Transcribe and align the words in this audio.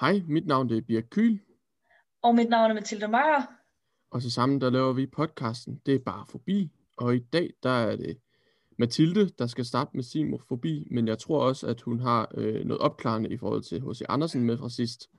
Hej, 0.00 0.22
mit 0.28 0.46
navn 0.46 0.70
er 0.70 0.80
Birk 0.80 1.04
Kyl, 1.10 1.38
Og 2.22 2.34
mit 2.34 2.48
navn 2.48 2.70
er 2.70 2.74
Mathilde 2.74 3.08
Meyer. 3.08 3.42
og 4.10 4.22
så 4.22 4.30
sammen 4.30 4.60
der 4.60 4.70
laver 4.70 4.92
vi 4.92 5.06
podcasten 5.06 5.82
Det 5.86 5.94
er 5.94 5.98
bare 6.06 6.26
forbi. 6.26 6.70
Og 6.96 7.16
i 7.16 7.18
dag 7.18 7.50
der 7.62 7.70
er 7.70 7.96
det 7.96 8.20
Mathilde, 8.78 9.28
der 9.38 9.46
skal 9.46 9.64
starte 9.64 9.90
med 9.94 10.02
sin 10.02 10.40
forbi, 10.48 10.88
men 10.90 11.08
jeg 11.08 11.18
tror 11.18 11.40
også, 11.42 11.66
at 11.66 11.80
hun 11.80 12.00
har 12.00 12.30
øh, 12.34 12.64
noget 12.64 12.80
opklarende 12.80 13.30
i 13.30 13.38
forhold 13.38 13.62
til 13.62 13.80
H.C. 13.80 14.02
Andersen 14.08 14.42
med 14.42 14.58
fra 14.58 14.68
sidst. 14.68 15.10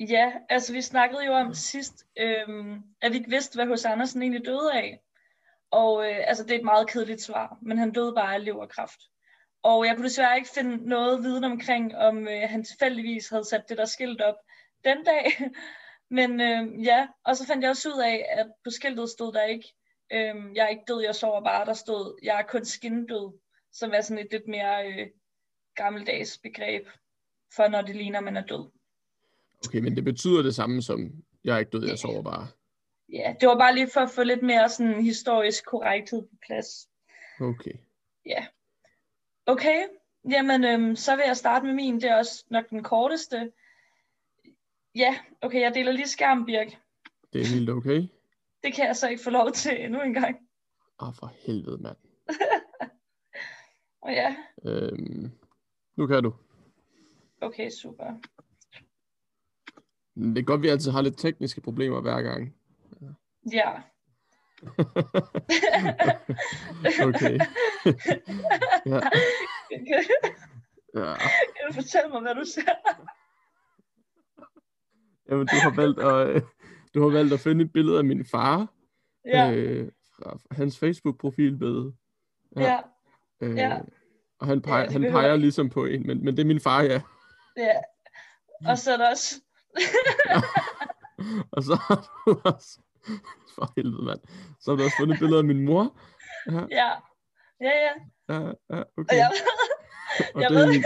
Ja, 0.00 0.32
altså 0.48 0.72
vi 0.72 0.80
snakkede 0.80 1.26
jo 1.26 1.32
om 1.32 1.54
sidst, 1.54 2.06
øhm, 2.18 2.82
at 3.02 3.12
vi 3.12 3.16
ikke 3.16 3.30
vidste, 3.30 3.56
hvad 3.56 3.66
hos 3.66 3.84
Andersen 3.84 4.22
egentlig 4.22 4.46
døde 4.46 4.72
af. 4.72 5.00
Og 5.70 6.04
øh, 6.04 6.18
altså 6.28 6.44
det 6.44 6.52
er 6.52 6.58
et 6.58 6.64
meget 6.64 6.90
kedeligt 6.90 7.22
svar, 7.22 7.58
men 7.62 7.78
han 7.78 7.92
døde 7.92 8.12
bare 8.14 8.34
af 8.34 8.44
leverkræft. 8.44 9.00
Og 9.62 9.86
jeg 9.86 9.96
kunne 9.96 10.08
desværre 10.08 10.36
ikke 10.36 10.50
finde 10.54 10.88
noget 10.88 11.22
viden 11.22 11.44
omkring, 11.44 11.96
om 11.96 12.28
øh, 12.28 12.42
han 12.48 12.64
tilfældigvis 12.64 13.28
havde 13.28 13.44
sat 13.44 13.68
det 13.68 13.78
der 13.78 13.84
skilt 13.84 14.20
op 14.20 14.36
den 14.84 15.04
dag. 15.04 15.24
Men 16.16 16.40
øh, 16.40 16.84
ja, 16.84 17.08
og 17.24 17.36
så 17.36 17.46
fandt 17.46 17.62
jeg 17.62 17.70
også 17.70 17.88
ud 17.88 18.00
af, 18.02 18.26
at 18.30 18.46
på 18.64 18.70
skiltet 18.70 19.10
stod 19.10 19.32
der 19.32 19.42
ikke, 19.42 19.74
øh, 20.12 20.34
jeg 20.54 20.64
er 20.64 20.68
ikke 20.68 20.84
død, 20.88 21.02
jeg 21.02 21.14
sover 21.14 21.44
bare. 21.44 21.66
Der 21.66 21.74
stod, 21.74 22.18
jeg 22.22 22.38
er 22.38 22.46
kun 22.46 22.64
skindød, 22.64 23.38
som 23.72 23.90
er 23.94 24.00
sådan 24.00 24.24
et 24.24 24.32
lidt 24.32 24.48
mere 24.48 24.88
øh, 24.88 25.06
gammeldags 25.74 26.38
begreb 26.38 26.86
for, 27.56 27.68
når 27.68 27.82
det 27.82 27.96
ligner, 27.96 28.20
man 28.20 28.36
er 28.36 28.46
død. 28.46 28.70
Okay, 29.66 29.78
men 29.78 29.96
det 29.96 30.04
betyder 30.04 30.42
det 30.42 30.54
samme 30.54 30.82
som, 30.82 31.12
jeg 31.44 31.54
er 31.54 31.58
ikke 31.58 31.70
død, 31.70 31.88
jeg 31.88 31.98
sover 31.98 32.22
bare. 32.22 32.48
Ja, 33.12 33.34
det 33.40 33.48
var 33.48 33.58
bare 33.58 33.74
lige 33.74 33.90
for 33.90 34.00
at 34.00 34.10
få 34.10 34.22
lidt 34.22 34.42
mere 34.42 34.68
sådan 34.68 35.04
historisk 35.04 35.64
korrekthed 35.66 36.22
på 36.22 36.36
plads. 36.46 36.88
Okay. 37.40 37.74
Ja. 38.26 38.46
Okay, 39.46 39.86
jamen 40.30 40.64
øhm, 40.64 40.96
så 40.96 41.16
vil 41.16 41.24
jeg 41.26 41.36
starte 41.36 41.66
med 41.66 41.74
min. 41.74 41.94
Det 41.94 42.04
er 42.04 42.16
også 42.16 42.44
nok 42.50 42.70
den 42.70 42.82
korteste. 42.82 43.52
Ja, 44.94 45.18
okay, 45.40 45.60
jeg 45.60 45.74
deler 45.74 45.92
lige 45.92 46.08
skærm, 46.08 46.44
Birk. 46.46 46.78
Det 47.32 47.40
er 47.40 47.46
helt 47.46 47.70
okay. 47.70 48.08
Det 48.62 48.74
kan 48.74 48.86
jeg 48.86 48.96
så 48.96 49.08
ikke 49.08 49.22
få 49.22 49.30
lov 49.30 49.50
til 49.52 49.84
endnu 49.84 50.02
en 50.02 50.14
gang. 50.14 50.36
Ah, 51.00 51.14
for 51.14 51.32
helvede, 51.38 51.78
mand. 51.82 51.96
Og 54.02 54.12
ja, 54.12 54.36
Øhm, 54.64 55.30
nu 55.96 56.06
kan 56.06 56.22
du. 56.22 56.34
okay, 57.40 57.70
super. 57.70 58.04
Det 60.14 60.38
er 60.38 60.42
godt, 60.42 60.62
vi 60.62 60.68
altid 60.68 60.90
har 60.90 61.02
lidt 61.02 61.18
tekniske 61.18 61.60
problemer 61.60 62.00
hver 62.00 62.22
gang. 62.22 62.54
Ja. 63.52 63.82
Okay. 67.08 67.38
ja, 68.86 69.00
ja. 70.94 71.14
kan 71.56 71.66
du 71.68 71.72
fortælle 71.74 72.08
mig, 72.12 72.20
hvad 72.20 72.34
du 72.34 72.44
ser? 72.44 72.72
Jamen, 75.30 75.46
du 75.46 75.54
har 75.62 75.70
valgt 75.76 76.00
at, 76.00 76.42
du 76.94 77.02
har 77.02 77.08
valgt 77.10 77.32
at 77.32 77.40
finde 77.40 77.64
et 77.64 77.72
billede 77.72 77.98
af 77.98 78.04
min 78.04 78.24
far, 78.24 78.66
Ja, 79.24 79.52
øh, 79.52 79.92
fra 80.16 80.38
hans 80.50 80.78
Facebook-profilbillede. 80.78 81.94
ja. 82.56 82.62
ja, 82.62 82.80
Øh, 83.42 83.56
ja. 83.56 83.78
Og 84.38 84.46
han 84.46 84.62
peger, 84.62 84.84
det 84.84 84.92
han 84.92 85.02
peger 85.12 85.36
ligesom 85.36 85.70
på 85.70 85.84
en, 85.84 86.06
men, 86.06 86.24
men 86.24 86.36
det 86.36 86.42
er 86.42 86.46
min 86.46 86.60
far, 86.60 86.82
ja. 86.82 87.00
ja. 87.56 87.72
Og 88.66 88.78
så 88.78 88.92
er 88.92 88.96
der 88.96 89.10
også... 89.10 89.34
Og 91.52 91.62
så 91.62 91.74
har 91.74 92.22
du 92.26 92.40
også, 92.44 92.80
for 93.54 93.72
helvede 93.76 94.04
mand, 94.04 94.20
så 94.60 94.70
har 94.70 94.76
du 94.76 94.84
også 94.84 94.96
fundet 94.98 95.14
et 95.14 95.20
billede 95.20 95.38
af 95.38 95.44
min 95.44 95.64
mor. 95.64 95.98
Ja, 96.46 96.60
Ja, 96.70 96.90
ja, 97.60 97.70
ja. 97.86 97.92
ja, 98.34 98.40
ja 98.70 98.78
Og 98.78 98.86
okay. 98.98 99.16
jeg, 99.16 99.30
Og 100.34 100.42
jeg 100.42 100.50
det 100.50 100.56
er 100.56 100.60
ved- 100.66 100.72
min, 100.72 100.84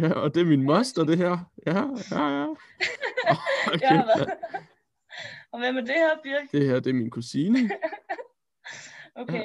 ja, 0.00 0.12
og 0.12 0.34
det 0.34 0.40
er 0.40 0.44
min 0.44 0.62
moster, 0.62 1.04
det 1.04 1.18
her. 1.18 1.38
Ja, 1.66 1.82
ja, 2.10 2.40
ja. 2.40 2.46
Okay, 3.74 3.86
har 3.86 4.06
været... 4.06 4.30
Og 5.52 5.58
hvad 5.58 5.72
med 5.72 5.82
det 5.82 5.94
her, 5.94 6.10
Birk? 6.22 6.52
det 6.52 6.66
her, 6.66 6.74
det 6.80 6.90
er 6.90 6.94
min 6.94 7.10
kusine. 7.10 7.70
Okay. 9.14 9.44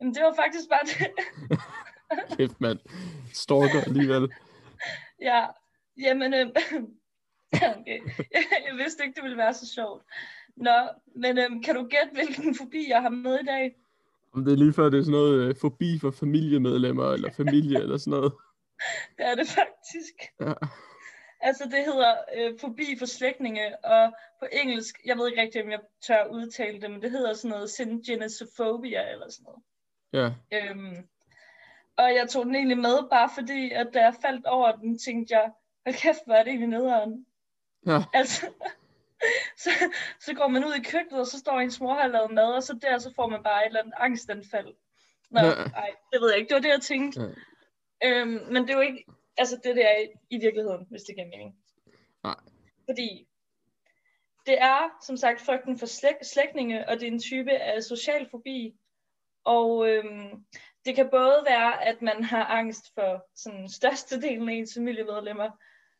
Jamen, 0.00 0.14
det 0.14 0.22
var 0.22 0.34
faktisk 0.34 0.68
bare 0.68 0.80
det. 0.84 1.10
Kæft, 2.36 2.60
mand. 2.60 2.78
Stalker 3.32 3.80
alligevel. 3.86 4.32
Ja, 5.20 5.46
jamen, 6.00 6.34
øh, 6.34 6.46
okay. 7.78 8.00
jeg 8.68 8.74
vidste 8.76 9.04
ikke, 9.04 9.14
det 9.14 9.22
ville 9.22 9.36
være 9.36 9.54
så 9.54 9.66
sjovt. 9.74 10.02
Nå, 10.56 10.88
men 11.14 11.38
øh, 11.38 11.62
kan 11.64 11.74
du 11.74 11.82
gætte, 11.82 12.12
hvilken 12.12 12.54
fobi 12.54 12.88
jeg 12.88 13.02
har 13.02 13.08
med 13.08 13.38
i 13.40 13.44
dag? 13.46 13.76
Om 14.34 14.44
det 14.44 14.52
er 14.52 14.56
lige 14.56 14.72
før, 14.72 14.88
det 14.88 14.98
er 14.98 15.02
sådan 15.02 15.12
noget 15.12 15.48
øh, 15.48 15.54
forbi 15.60 15.98
for 15.98 16.10
familiemedlemmer, 16.10 17.12
eller 17.12 17.32
familie, 17.32 17.78
eller 17.78 17.96
sådan 17.96 18.10
noget. 18.10 18.32
Det 19.16 19.26
er 19.26 19.34
det 19.34 19.48
faktisk. 19.48 20.14
Ja. 20.40 20.52
Altså, 21.40 21.64
det 21.64 21.84
hedder 21.84 22.14
øh, 22.36 22.58
fobi 22.60 22.96
for 22.98 23.06
slægtninge, 23.06 23.84
og 23.84 24.12
på 24.40 24.46
engelsk, 24.52 25.00
jeg 25.04 25.16
ved 25.16 25.28
ikke 25.28 25.42
rigtig, 25.42 25.62
om 25.64 25.70
jeg 25.70 25.80
tør 26.06 26.24
udtale 26.30 26.80
det, 26.80 26.90
men 26.90 27.02
det 27.02 27.10
hedder 27.10 27.34
sådan 27.34 27.50
noget 27.50 27.70
syngenetophobia, 27.70 29.12
eller 29.12 29.30
sådan 29.30 29.44
noget. 29.44 29.62
Ja, 30.12 30.58
Øhm, 30.58 31.08
og 31.96 32.14
jeg 32.14 32.28
tog 32.28 32.46
den 32.46 32.54
egentlig 32.54 32.78
med, 32.78 33.08
bare 33.10 33.30
fordi, 33.34 33.70
at 33.70 33.88
da 33.94 34.00
jeg 34.00 34.14
faldt 34.22 34.46
over 34.46 34.72
den, 34.76 34.98
tænkte 34.98 35.34
jeg, 35.34 35.52
hvad 35.82 35.92
kæft, 35.92 36.24
hvor 36.26 36.34
er 36.34 36.42
det 36.44 36.50
egentlig 36.50 36.68
nederen? 36.68 37.26
ja, 37.86 37.98
Altså, 38.14 38.46
så, 39.56 39.70
så 40.20 40.34
går 40.34 40.48
man 40.48 40.64
ud 40.64 40.74
i 40.74 40.82
køkkenet, 40.82 41.20
og 41.20 41.26
så 41.26 41.38
står 41.38 41.60
ens 41.60 41.80
mor 41.80 41.94
har 41.94 42.06
lavet 42.06 42.30
mad, 42.30 42.54
og 42.54 42.62
så 42.62 42.78
der, 42.82 42.98
så 42.98 43.12
får 43.16 43.28
man 43.28 43.42
bare 43.42 43.62
et 43.62 43.66
eller 43.66 43.80
andet 43.80 43.94
angstanfald. 43.96 44.74
Nå, 45.30 45.40
nej, 45.40 45.90
det 46.12 46.20
ved 46.20 46.30
jeg 46.30 46.38
ikke. 46.38 46.48
Det 46.48 46.54
var 46.54 46.60
det, 46.60 46.68
jeg 46.68 46.82
tænkte. 46.82 47.20
Ja. 47.20 48.20
Øhm, 48.20 48.52
men 48.52 48.62
det 48.62 48.70
er 48.70 48.74
jo 48.74 48.80
ikke, 48.80 49.04
altså 49.36 49.60
det 49.64 49.76
der 49.76 49.88
er 49.88 50.06
i 50.30 50.38
virkeligheden, 50.38 50.86
hvis 50.90 51.02
det 51.02 51.14
giver 51.14 51.28
mening. 51.28 51.56
Nej. 52.24 52.36
Fordi 52.84 53.28
det 54.46 54.62
er, 54.62 54.98
som 55.02 55.16
sagt, 55.16 55.40
frygten 55.40 55.78
for 55.78 55.86
slæg, 55.86 56.14
slægtninge, 56.22 56.88
og 56.88 57.00
det 57.00 57.08
er 57.08 57.12
en 57.12 57.20
type 57.20 57.50
af 57.50 57.82
social 57.82 58.28
fobi. 58.30 58.74
Og 59.44 59.88
øhm, 59.88 60.44
det 60.84 60.94
kan 60.94 61.08
både 61.10 61.42
være, 61.46 61.84
at 61.84 62.02
man 62.02 62.24
har 62.24 62.44
angst 62.44 62.94
for 62.94 63.26
sådan 63.34 63.68
størstedelen 63.68 64.48
af 64.48 64.54
ens 64.54 64.74
familiemedlemmer, 64.76 65.50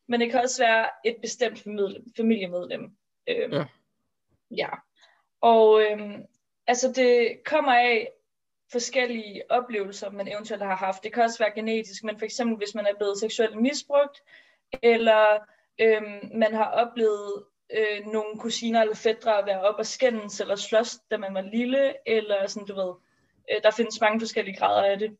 men 0.08 0.20
det 0.20 0.30
kan 0.30 0.40
også 0.40 0.62
være 0.62 0.90
et 1.04 1.16
bestemt 1.22 1.58
familie- 1.58 2.04
familiemedlem. 2.16 2.96
Øhm, 3.28 3.52
Ja. 3.52 3.64
ja. 4.50 4.68
Og 5.40 5.82
øhm, 5.82 6.24
altså 6.66 6.92
det 6.92 7.44
kommer 7.44 7.72
af 7.72 8.12
forskellige 8.72 9.42
oplevelser, 9.50 10.10
man 10.10 10.28
eventuelt 10.28 10.62
har 10.62 10.76
haft. 10.76 11.04
Det 11.04 11.12
kan 11.12 11.22
også 11.22 11.38
være 11.38 11.54
genetisk, 11.54 12.04
men 12.04 12.18
for 12.18 12.24
eksempel 12.24 12.56
hvis 12.56 12.74
man 12.74 12.86
er 12.86 12.94
blevet 12.98 13.18
seksuelt 13.18 13.56
misbrugt, 13.60 14.22
eller 14.82 15.38
øhm, 15.78 16.30
man 16.38 16.54
har 16.54 16.70
oplevet 16.70 17.44
øh, 17.70 18.06
nogle 18.06 18.38
kusiner 18.38 18.80
eller 18.80 18.94
fædre 18.94 19.38
at 19.38 19.46
være 19.46 19.60
op 19.60 19.74
og 19.78 19.86
skændes 19.86 20.40
eller 20.40 20.56
slås, 20.56 20.98
da 21.10 21.16
man 21.16 21.34
var 21.34 21.40
lille, 21.40 21.94
eller 22.08 22.46
sådan, 22.46 22.66
du 22.66 22.74
ved. 22.74 22.94
Øh, 23.50 23.62
der 23.62 23.70
findes 23.70 24.00
mange 24.00 24.20
forskellige 24.20 24.56
grader 24.56 24.90
af 24.90 24.98
det. 24.98 25.16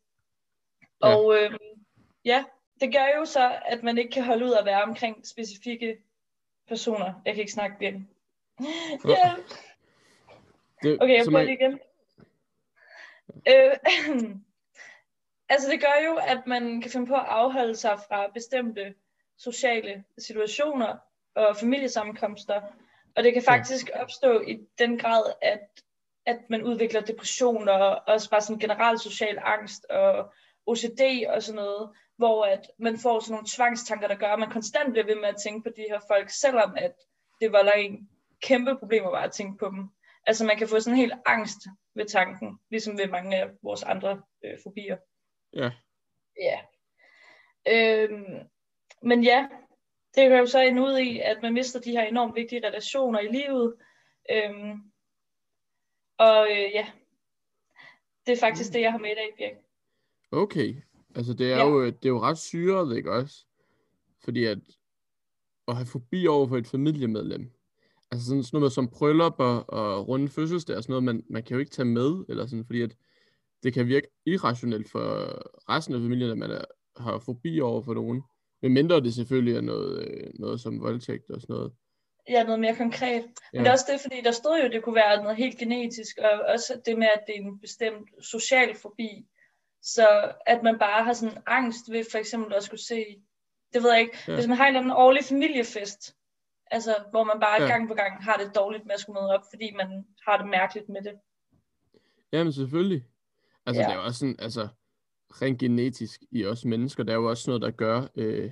Ja. 1.02 1.16
Og 1.16 1.36
øhm, 1.36 1.86
ja, 2.24 2.44
det 2.80 2.92
gør 2.92 3.18
jo 3.18 3.24
så, 3.24 3.58
at 3.66 3.82
man 3.82 3.98
ikke 3.98 4.10
kan 4.10 4.24
holde 4.24 4.44
ud 4.44 4.52
at 4.52 4.64
være 4.64 4.82
omkring 4.82 5.26
specifikke 5.26 5.96
personer. 6.68 7.12
Jeg 7.24 7.34
kan 7.34 7.40
ikke 7.40 7.52
snakke 7.52 7.78
bien. 7.78 8.08
Ja, 9.04 9.34
det, 10.82 11.02
okay, 11.02 11.14
jeg 11.16 11.24
prøver 11.24 11.38
er- 11.40 11.44
det 11.44 11.52
igen. 11.52 11.80
Øh, 13.48 13.76
altså 15.52 15.70
det 15.70 15.80
gør 15.80 16.06
jo, 16.06 16.16
at 16.16 16.46
man 16.46 16.80
kan 16.80 16.90
finde 16.90 17.06
på 17.06 17.14
at 17.14 17.24
afholde 17.28 17.76
sig 17.76 17.98
fra 18.08 18.28
bestemte 18.34 18.94
sociale 19.38 20.04
situationer 20.18 20.96
og 21.34 21.56
familiesammenkomster. 21.56 22.62
Og 23.16 23.22
det 23.24 23.32
kan 23.32 23.42
Ja. 23.42 23.52
faktisk 23.52 23.90
opstå 23.94 24.40
i 24.40 24.60
den 24.78 24.98
grad, 24.98 25.32
at, 25.42 25.68
at 26.26 26.38
man 26.50 26.62
udvikler 26.62 27.00
depression 27.00 27.68
og 27.68 28.02
også 28.06 28.30
bare 28.30 28.40
sådan 28.40 28.58
generel 28.60 28.98
social 28.98 29.38
angst 29.42 29.84
og 29.84 30.32
OCD 30.66 31.00
og 31.28 31.42
sådan 31.42 31.56
noget, 31.56 31.90
hvor 32.16 32.44
at 32.44 32.70
man 32.78 32.98
får 32.98 33.20
sådan 33.20 33.32
nogle 33.32 33.46
tvangstanker, 33.56 34.08
der 34.08 34.14
gør, 34.14 34.32
at 34.32 34.38
man 34.38 34.50
konstant 34.50 34.92
bliver 34.92 35.06
ved 35.06 35.14
med 35.14 35.28
at 35.28 35.36
tænke 35.44 35.62
på 35.62 35.74
de 35.76 35.86
her 35.90 36.00
folk, 36.08 36.30
selvom 36.30 36.74
at 36.76 36.94
det 37.40 37.52
var 37.52 37.62
en 37.62 38.08
kæmpe 38.42 38.78
problemer 38.78 39.10
bare 39.10 39.24
at 39.24 39.32
tænke 39.32 39.58
på 39.58 39.66
dem. 39.66 39.88
Altså 40.26 40.44
man 40.44 40.56
kan 40.56 40.68
få 40.68 40.80
sådan 40.80 40.96
helt 40.96 41.14
angst 41.26 41.58
ved 41.94 42.06
tanken, 42.06 42.58
ligesom 42.70 42.98
ved 42.98 43.06
mange 43.06 43.36
af 43.36 43.48
vores 43.62 43.82
andre 43.82 44.22
øh, 44.44 44.58
fobier. 44.62 44.96
Ja, 45.52 45.70
Ja. 46.36 46.60
Øhm, 47.68 48.48
men 49.02 49.24
ja, 49.24 49.48
det 50.14 50.28
kan 50.28 50.38
jo 50.38 50.46
så 50.46 50.60
ende 50.60 50.82
ud 50.82 50.98
i, 50.98 51.18
at 51.18 51.42
man 51.42 51.52
mister 51.52 51.80
de 51.80 51.90
her 51.90 52.02
enormt 52.02 52.34
vigtige 52.34 52.66
relationer 52.66 53.20
i 53.20 53.26
livet. 53.26 53.76
Øhm, 54.30 54.92
og 56.18 56.48
øh, 56.50 56.70
ja, 56.74 56.86
det 58.26 58.32
er 58.32 58.40
faktisk 58.40 58.70
Mm. 58.70 58.72
det, 58.72 58.80
jeg 58.80 58.92
har 58.92 58.98
med 58.98 59.10
i 59.10 59.14
dag, 59.14 59.34
Birk. 59.36 59.56
Okay. 60.32 60.74
Altså, 61.14 61.32
det 61.34 61.52
er, 61.52 61.56
Ja. 61.56 61.68
jo, 61.68 61.86
det 61.86 62.04
er 62.04 62.08
jo 62.08 62.20
ret 62.20 62.38
syret, 62.38 62.96
ikke 62.96 63.12
også? 63.12 63.46
Fordi 64.24 64.44
at, 64.44 64.58
at 65.68 65.76
have 65.76 65.86
fobi 65.86 66.26
over 66.26 66.46
for 66.48 66.56
et 66.56 66.66
familiemedlem, 66.66 67.50
altså 68.10 68.26
sådan, 68.26 68.42
sådan 68.42 68.60
noget 68.60 68.72
som 68.72 68.88
bryllupper 68.88 69.44
og 69.56 70.08
runde 70.08 70.28
fødselsdag 70.28 70.76
og 70.76 70.82
sådan 70.82 70.92
noget, 70.92 71.04
man, 71.04 71.24
man 71.30 71.42
kan 71.42 71.54
jo 71.54 71.60
ikke 71.60 71.70
tage 71.70 71.86
med, 71.86 72.24
eller 72.28 72.46
sådan, 72.46 72.64
fordi 72.64 72.82
at 72.82 72.96
det 73.62 73.72
kan 73.74 73.86
virke 73.88 74.06
irrationelt 74.26 74.90
for 74.90 75.04
resten 75.72 75.94
af 75.94 76.00
familien, 76.00 76.30
at 76.30 76.38
man 76.38 76.50
er, 76.50 76.64
har 76.96 77.18
fobi 77.18 77.60
over 77.60 77.82
for 77.82 77.94
nogen. 77.94 78.22
Men 78.62 78.72
mindre 78.72 79.00
det 79.00 79.14
selvfølgelig 79.14 79.54
er 79.56 79.60
noget, 79.60 80.08
øh, 80.08 80.30
noget 80.34 80.60
som 80.60 80.80
voldtægt 80.80 81.30
og 81.30 81.40
sådan 81.40 81.54
noget. 81.54 81.72
Ja, 82.28 82.44
noget 82.44 82.60
mere 82.60 82.76
konkret. 82.76 83.22
Men 83.22 83.32
Ja. 83.54 83.58
det 83.58 83.66
er 83.66 83.72
også 83.72 83.84
det, 83.92 84.00
fordi 84.00 84.16
der 84.24 84.30
stod 84.30 84.58
jo, 84.58 84.64
at 84.64 84.72
det 84.72 84.82
kunne 84.84 84.94
være 84.94 85.22
noget 85.22 85.36
helt 85.36 85.58
genetisk, 85.58 86.18
og 86.18 86.30
også 86.54 86.80
det 86.86 86.98
med, 86.98 87.06
at 87.06 87.22
det 87.26 87.36
er 87.36 87.40
en 87.40 87.58
bestemt 87.60 88.08
social 88.32 88.74
fobi. 88.76 89.26
Så 89.82 90.32
at 90.46 90.62
man 90.62 90.78
bare 90.78 91.04
har 91.04 91.12
sådan 91.12 91.38
angst 91.46 91.90
ved 91.92 92.04
for 92.10 92.18
eksempel 92.18 92.54
at 92.54 92.62
skulle 92.62 92.80
se, 92.84 93.04
det 93.72 93.82
ved 93.82 93.90
jeg 93.92 94.00
ikke, 94.00 94.16
Ja. 94.28 94.34
hvis 94.34 94.46
man 94.48 94.56
har 94.56 94.64
en 94.64 94.68
eller 94.68 94.80
anden 94.80 94.96
årlig 94.96 95.24
familiefest, 95.24 96.16
altså 96.70 96.96
hvor 97.10 97.24
man 97.24 97.40
bare 97.40 97.62
ja. 97.62 97.68
gang 97.68 97.88
på 97.88 97.94
gang 97.94 98.24
har 98.24 98.36
det 98.36 98.54
dårligt 98.54 98.86
med 98.86 98.94
at 98.94 99.00
skulle 99.00 99.20
møde 99.20 99.34
op, 99.34 99.44
fordi 99.50 99.72
man 99.76 100.04
har 100.26 100.36
det 100.36 100.46
mærkeligt 100.48 100.88
med 100.88 101.02
det. 101.02 101.12
Jamen 102.32 102.52
selvfølgelig. 102.52 103.04
Altså 103.66 103.82
Ja. 103.82 103.86
det 103.86 103.92
er 103.94 103.98
jo 103.98 104.04
også 104.04 104.18
sådan, 104.18 104.36
altså 104.38 104.68
rent 105.42 105.58
genetisk 105.58 106.22
i 106.30 106.46
os 106.46 106.64
mennesker, 106.64 107.02
der 107.02 107.12
er 107.12 107.16
jo 107.16 107.30
også 107.30 107.50
noget, 107.50 107.62
der 107.62 107.70
gør, 107.70 108.02
øh, 108.16 108.50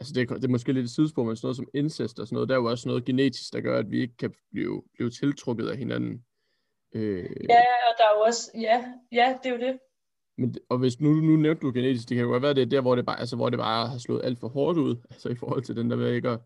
altså 0.00 0.12
det 0.14 0.30
er, 0.30 0.34
det 0.34 0.44
er 0.44 0.48
måske 0.48 0.72
lidt 0.72 0.84
et 0.84 0.90
sidespor, 0.90 1.24
men 1.24 1.36
sådan 1.36 1.46
noget 1.46 1.56
som 1.56 1.68
incest 1.74 2.18
og 2.18 2.26
sådan 2.26 2.34
noget, 2.34 2.48
der 2.48 2.54
er 2.54 2.58
jo 2.58 2.70
også 2.70 2.88
noget 2.88 3.04
genetisk, 3.04 3.52
der 3.52 3.60
gør, 3.60 3.78
at 3.78 3.90
vi 3.90 4.00
ikke 4.00 4.16
kan 4.16 4.34
blive, 4.52 4.82
blive 4.94 5.10
tiltrukket 5.10 5.68
af 5.68 5.76
hinanden. 5.76 6.24
Øh, 6.92 7.24
Ja, 7.48 7.60
og 7.88 7.94
der 7.98 8.04
er 8.04 8.14
jo 8.16 8.20
også, 8.20 8.50
ja, 8.54 8.92
ja, 9.12 9.38
det 9.42 9.48
er 9.52 9.54
jo 9.54 9.60
det. 9.60 9.78
Men, 10.40 10.54
og 10.68 10.78
hvis 10.78 11.00
nu, 11.00 11.10
nu 11.14 11.36
nævnte 11.36 11.60
du 11.66 11.72
genetisk, 11.72 12.08
det 12.08 12.14
kan 12.16 12.24
jo 12.24 12.30
godt 12.30 12.42
være, 12.42 12.54
det 12.54 12.62
er 12.62 12.66
der, 12.66 12.80
hvor 12.80 12.94
det 12.94 13.06
bare, 13.06 13.18
altså, 13.20 13.36
hvor 13.36 13.50
det 13.50 13.58
bare 13.58 13.88
har 13.88 13.98
slået 13.98 14.24
alt 14.24 14.38
for 14.38 14.48
hårdt 14.48 14.78
ud, 14.78 14.96
altså 15.10 15.28
i 15.28 15.34
forhold 15.34 15.62
til 15.62 15.76
den 15.76 15.90
der 15.90 15.96
med 15.96 16.12
ikke 16.14 16.28
at 16.28 16.40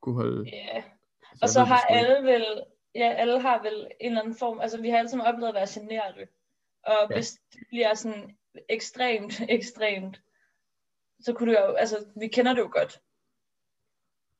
kunne 0.00 0.14
holde... 0.14 0.50
Ja. 0.50 0.82
Altså, 1.30 1.42
Og 1.42 1.48
så 1.48 1.60
har 1.64 1.80
alle 1.80 2.32
vel, 2.32 2.46
ja, 2.94 3.12
alle 3.12 3.40
har 3.40 3.62
vel 3.62 3.86
en 4.00 4.06
eller 4.10 4.20
anden 4.20 4.34
form, 4.36 4.60
altså 4.60 4.80
vi 4.80 4.88
har 4.90 4.98
alle 4.98 5.08
sammen 5.10 5.26
oplevet 5.26 5.48
at 5.48 5.54
være 5.54 5.66
generte. 5.74 6.28
Og 6.82 7.06
Ja. 7.10 7.14
hvis 7.16 7.32
det 7.52 7.60
bliver 7.68 7.94
sådan 7.94 8.36
ekstremt, 8.68 9.40
ekstremt, 9.58 10.22
så 11.20 11.32
kunne 11.32 11.52
det 11.52 11.58
jo, 11.60 11.72
altså 11.72 12.04
vi 12.16 12.28
kender 12.28 12.54
det 12.54 12.60
jo 12.60 12.68
godt. 12.72 13.00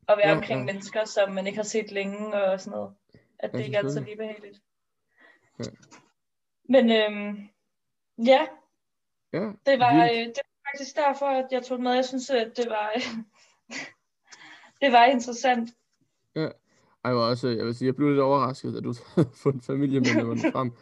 At 0.08 0.18
være 0.18 0.28
Ja, 0.28 0.36
omkring 0.36 0.60
ja. 0.60 0.64
mennesker, 0.64 1.04
som 1.04 1.32
man 1.32 1.46
ikke 1.46 1.56
har 1.56 1.62
set 1.64 1.92
længe 1.92 2.34
og 2.34 2.60
sådan 2.60 2.76
noget. 2.78 2.94
At 3.38 3.52
det 3.52 3.58
Ja, 3.58 3.64
ikke 3.64 3.78
altid 3.78 3.98
er 4.00 4.04
lige 4.04 4.16
behageligt. 4.16 4.58
Ja. 5.58 5.64
Men 6.68 6.92
øhm, 6.92 7.48
ja, 8.26 8.46
Ja, 9.32 9.50
det 9.66 9.78
var, 9.78 10.04
øh, 10.04 10.10
det 10.18 10.40
var 10.46 10.70
faktisk 10.70 10.96
derfor, 10.96 11.26
at 11.26 11.46
jeg 11.50 11.62
tog 11.62 11.80
med. 11.82 11.92
Jeg 11.92 12.04
synes, 12.04 12.30
at 12.30 12.52
det 12.56 12.66
var, 12.70 12.90
det 14.82 14.92
var 14.92 15.04
interessant. 15.04 15.70
Ej, 16.36 16.52
jeg 17.04 17.16
var 17.16 17.22
også, 17.30 17.48
jeg 17.48 17.66
vil 17.66 17.74
sige, 17.74 17.86
jeg 17.86 17.96
blev 17.96 18.08
lidt 18.08 18.20
overrasket, 18.20 18.76
at 18.76 18.84
du 18.84 18.94
havde 19.14 19.28
fundet 19.34 19.64
familiemedlemmerne 19.64 20.40
frem. 20.52 20.72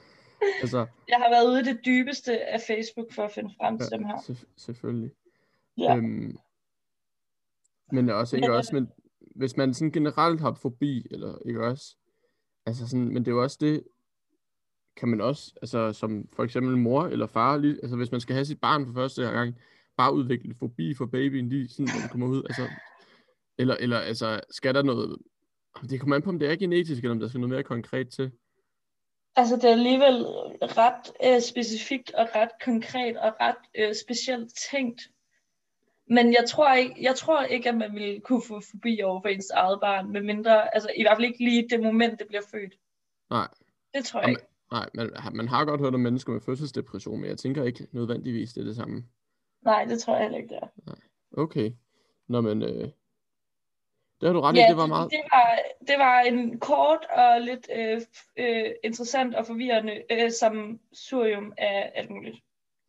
Altså, 0.61 0.87
Jeg 1.09 1.17
har 1.19 1.31
været 1.31 1.49
ude 1.49 1.61
i 1.61 1.65
det 1.65 1.81
dybeste 1.85 2.41
af 2.45 2.61
Facebook 2.67 3.13
for 3.13 3.23
at 3.23 3.33
finde 3.33 3.55
frem 3.61 3.79
til 3.79 3.89
Ja, 3.93 3.97
dem 3.97 4.05
her. 4.05 4.17
selvf- 4.17 4.45
selvfølgelig. 4.57 5.11
Ja. 5.79 5.97
Øhm, 5.97 6.39
men 7.93 8.07
jeg 8.07 8.15
også 8.15 8.37
Men, 8.37 8.51
også, 8.51 8.75
men 8.75 8.89
hvis 9.37 9.57
man 9.57 9.75
sådan 9.75 9.91
generelt 9.93 10.41
har 10.41 10.53
fobi, 10.55 11.07
eller 11.11 11.39
ikke 11.47 11.65
også, 11.67 11.97
altså 12.67 12.89
sådan, 12.89 13.09
men 13.09 13.17
det 13.25 13.29
er 13.29 13.33
jo 13.35 13.43
også 13.43 13.57
det, 13.61 13.83
kan 14.97 15.09
man 15.09 15.21
også, 15.21 15.53
altså 15.63 15.93
som 15.93 16.29
for 16.33 16.45
eksempel 16.45 16.77
mor 16.77 17.07
eller 17.07 17.27
far, 17.27 17.57
lige, 17.57 17.79
altså 17.83 17.97
hvis 17.97 18.13
man 18.13 18.21
skal 18.21 18.35
have 18.35 18.45
sit 18.45 18.61
barn 18.61 18.87
for 18.87 18.93
første 18.93 19.23
gang, 19.23 19.57
bare 19.97 20.15
udvikle 20.15 20.55
fobi 20.55 20.95
for 20.95 21.07
babyen 21.07 21.49
lige 21.49 21.69
sådan, 21.69 21.85
når 21.85 22.01
den 22.01 22.09
kommer 22.09 22.27
ud, 22.27 22.43
altså, 22.45 22.69
eller, 23.59 23.75
eller 23.75 23.99
altså, 23.99 24.41
skal 24.51 24.75
der 24.75 24.83
noget, 24.83 25.19
det 25.91 26.01
kommer 26.01 26.17
an 26.17 26.23
på, 26.23 26.31
om 26.31 26.39
det 26.39 26.51
er 26.51 26.57
genetisk, 26.57 27.03
eller 27.03 27.15
om 27.15 27.21
der 27.21 27.29
skal 27.29 27.41
noget 27.41 27.55
mere 27.55 27.63
konkret 27.63 28.09
til. 28.09 28.33
Altså, 29.37 29.57
det 29.57 29.65
er 29.65 29.73
alligevel 29.73 30.27
ret 30.63 31.13
øh, 31.25 31.41
specifikt 31.41 32.15
og 32.15 32.29
ret 32.35 32.51
konkret 32.65 33.17
og 33.17 33.33
ret 33.41 33.57
øh, 33.75 33.95
specielt 33.95 34.53
tænkt. 34.71 35.03
Men 36.09 36.33
jeg 36.33 36.45
tror, 36.49 36.75
ikke, 36.75 36.95
jeg 37.01 37.17
tror 37.17 37.43
ikke, 37.43 37.69
at 37.69 37.77
man 37.77 37.95
ville 37.95 38.21
kunne 38.21 38.43
få 38.49 38.61
forbi 38.71 39.01
over 39.05 39.21
for 39.21 39.29
ens 39.29 39.51
eget 39.51 39.81
barn, 39.81 40.13
medmindre, 40.13 40.75
altså 40.75 40.91
i 40.97 41.03
hvert 41.03 41.17
fald 41.17 41.25
ikke 41.25 41.45
lige 41.45 41.69
det 41.69 41.81
moment, 41.81 42.19
det 42.19 42.27
bliver 42.29 42.43
født. 42.51 42.75
Nej. 43.31 43.49
Det 43.95 44.05
tror 44.05 44.21
jeg 44.21 44.29
Jamen, 44.29 44.41
ikke. 44.41 44.56
Nej, 44.73 44.89
man, 44.95 45.11
man 45.35 45.49
har 45.49 45.65
godt 45.65 45.81
hørt 45.81 45.95
om 45.95 46.01
mennesker 46.01 46.33
med 46.33 46.41
fødselsdepression, 46.41 47.21
men 47.21 47.31
jeg 47.31 47.39
tænker 47.39 47.65
ikke 47.65 47.87
nødvendigvis, 47.93 48.53
det 48.53 48.61
er 48.61 48.65
det 48.65 48.77
samme. 48.77 49.05
Nej, 49.65 49.85
det 49.85 50.01
tror 50.01 50.15
jeg 50.15 50.23
heller 50.23 50.39
ikke, 50.39 50.49
det 50.55 50.59
er. 50.63 50.93
Okay. 51.37 51.71
Nå, 52.29 52.41
men 52.41 52.63
øh, 52.63 52.89
det 54.21 54.27
har 54.27 54.33
du 54.33 54.41
ret 54.41 54.57
i, 54.57 54.59
Ja, 54.59 54.69
det 54.69 54.77
var 54.77 54.87
meget... 54.87 55.11
det, 55.11 55.21
var, 55.33 55.59
det 55.89 55.95
var 55.99 56.21
en 56.21 56.61
kort 56.61 57.07
og 57.17 57.41
lidt 57.41 57.69
øh, 57.77 58.01
øh, 58.37 58.71
interessant 58.85 59.35
og 59.35 59.47
forvirrende 59.47 60.03
øh, 60.13 60.31
sammensurium 60.41 61.53
af 61.59 61.93
alt 61.95 62.11
muligt. 62.11 62.37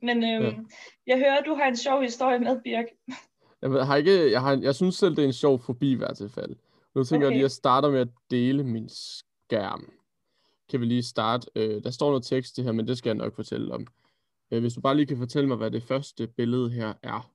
Men 0.01 0.17
øh, 0.23 0.43
Ja. 0.43 0.53
jeg 1.07 1.17
hører, 1.17 1.41
du 1.41 1.55
har 1.55 1.65
en 1.67 1.77
sjov 1.77 2.01
historie 2.01 2.39
med, 2.39 2.61
Birk. 2.61 2.85
Jeg, 3.61 3.71
ved- 3.71 3.83
har 3.83 3.95
ikke, 3.95 4.31
jeg, 4.31 4.41
har, 4.41 4.59
jeg 4.61 4.75
synes 4.75 4.95
selv, 4.95 5.15
det 5.15 5.23
er 5.23 5.27
en 5.27 5.33
sjov 5.33 5.59
forbi 5.59 5.91
i 5.91 5.95
hvert 5.95 6.21
fald. 6.35 6.55
Nu 6.95 7.03
tænker 7.03 7.25
jeg 7.25 7.27
Okay. 7.27 7.35
lige, 7.35 7.39
at 7.39 7.43
jeg 7.43 7.51
starter 7.51 7.91
med 7.91 7.99
at 7.99 8.07
dele 8.31 8.63
min 8.63 8.89
skærm. 8.89 9.93
Kan 10.69 10.81
vi 10.81 10.85
lige 10.85 11.03
starte? 11.03 11.47
Øh, 11.55 11.83
der 11.83 11.91
står 11.91 12.09
noget 12.09 12.23
tekst 12.23 12.57
det 12.57 12.63
her, 12.63 12.71
men 12.71 12.87
det 12.87 12.97
skal 12.97 13.09
jeg 13.09 13.15
nok 13.15 13.35
fortælle 13.35 13.73
om. 13.73 13.87
Øh, 14.51 14.59
hvis 14.59 14.73
du 14.73 14.81
bare 14.81 14.95
lige 14.95 15.05
kan 15.05 15.17
fortælle 15.17 15.47
mig, 15.47 15.57
hvad 15.57 15.71
det 15.71 15.83
første 15.83 16.27
billede 16.27 16.69
her 16.69 16.93
er. 17.03 17.31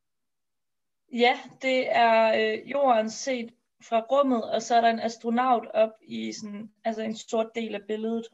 Ja, 1.13 1.39
det 1.63 1.97
er 1.97 2.53
øh, 2.53 2.71
jorden 2.71 3.11
set 3.11 3.51
fra 3.89 4.01
rummet, 4.01 4.51
og 4.51 4.63
så 4.63 4.75
er 4.75 4.81
der 4.81 4.91
en 4.91 5.01
astronaut 5.01 5.67
op 5.75 5.91
i 6.03 6.33
sådan, 6.33 6.71
altså 6.85 7.03
en 7.03 7.17
sort 7.17 7.49
del 7.55 7.75
af 7.75 7.81
billedet. 7.89 8.25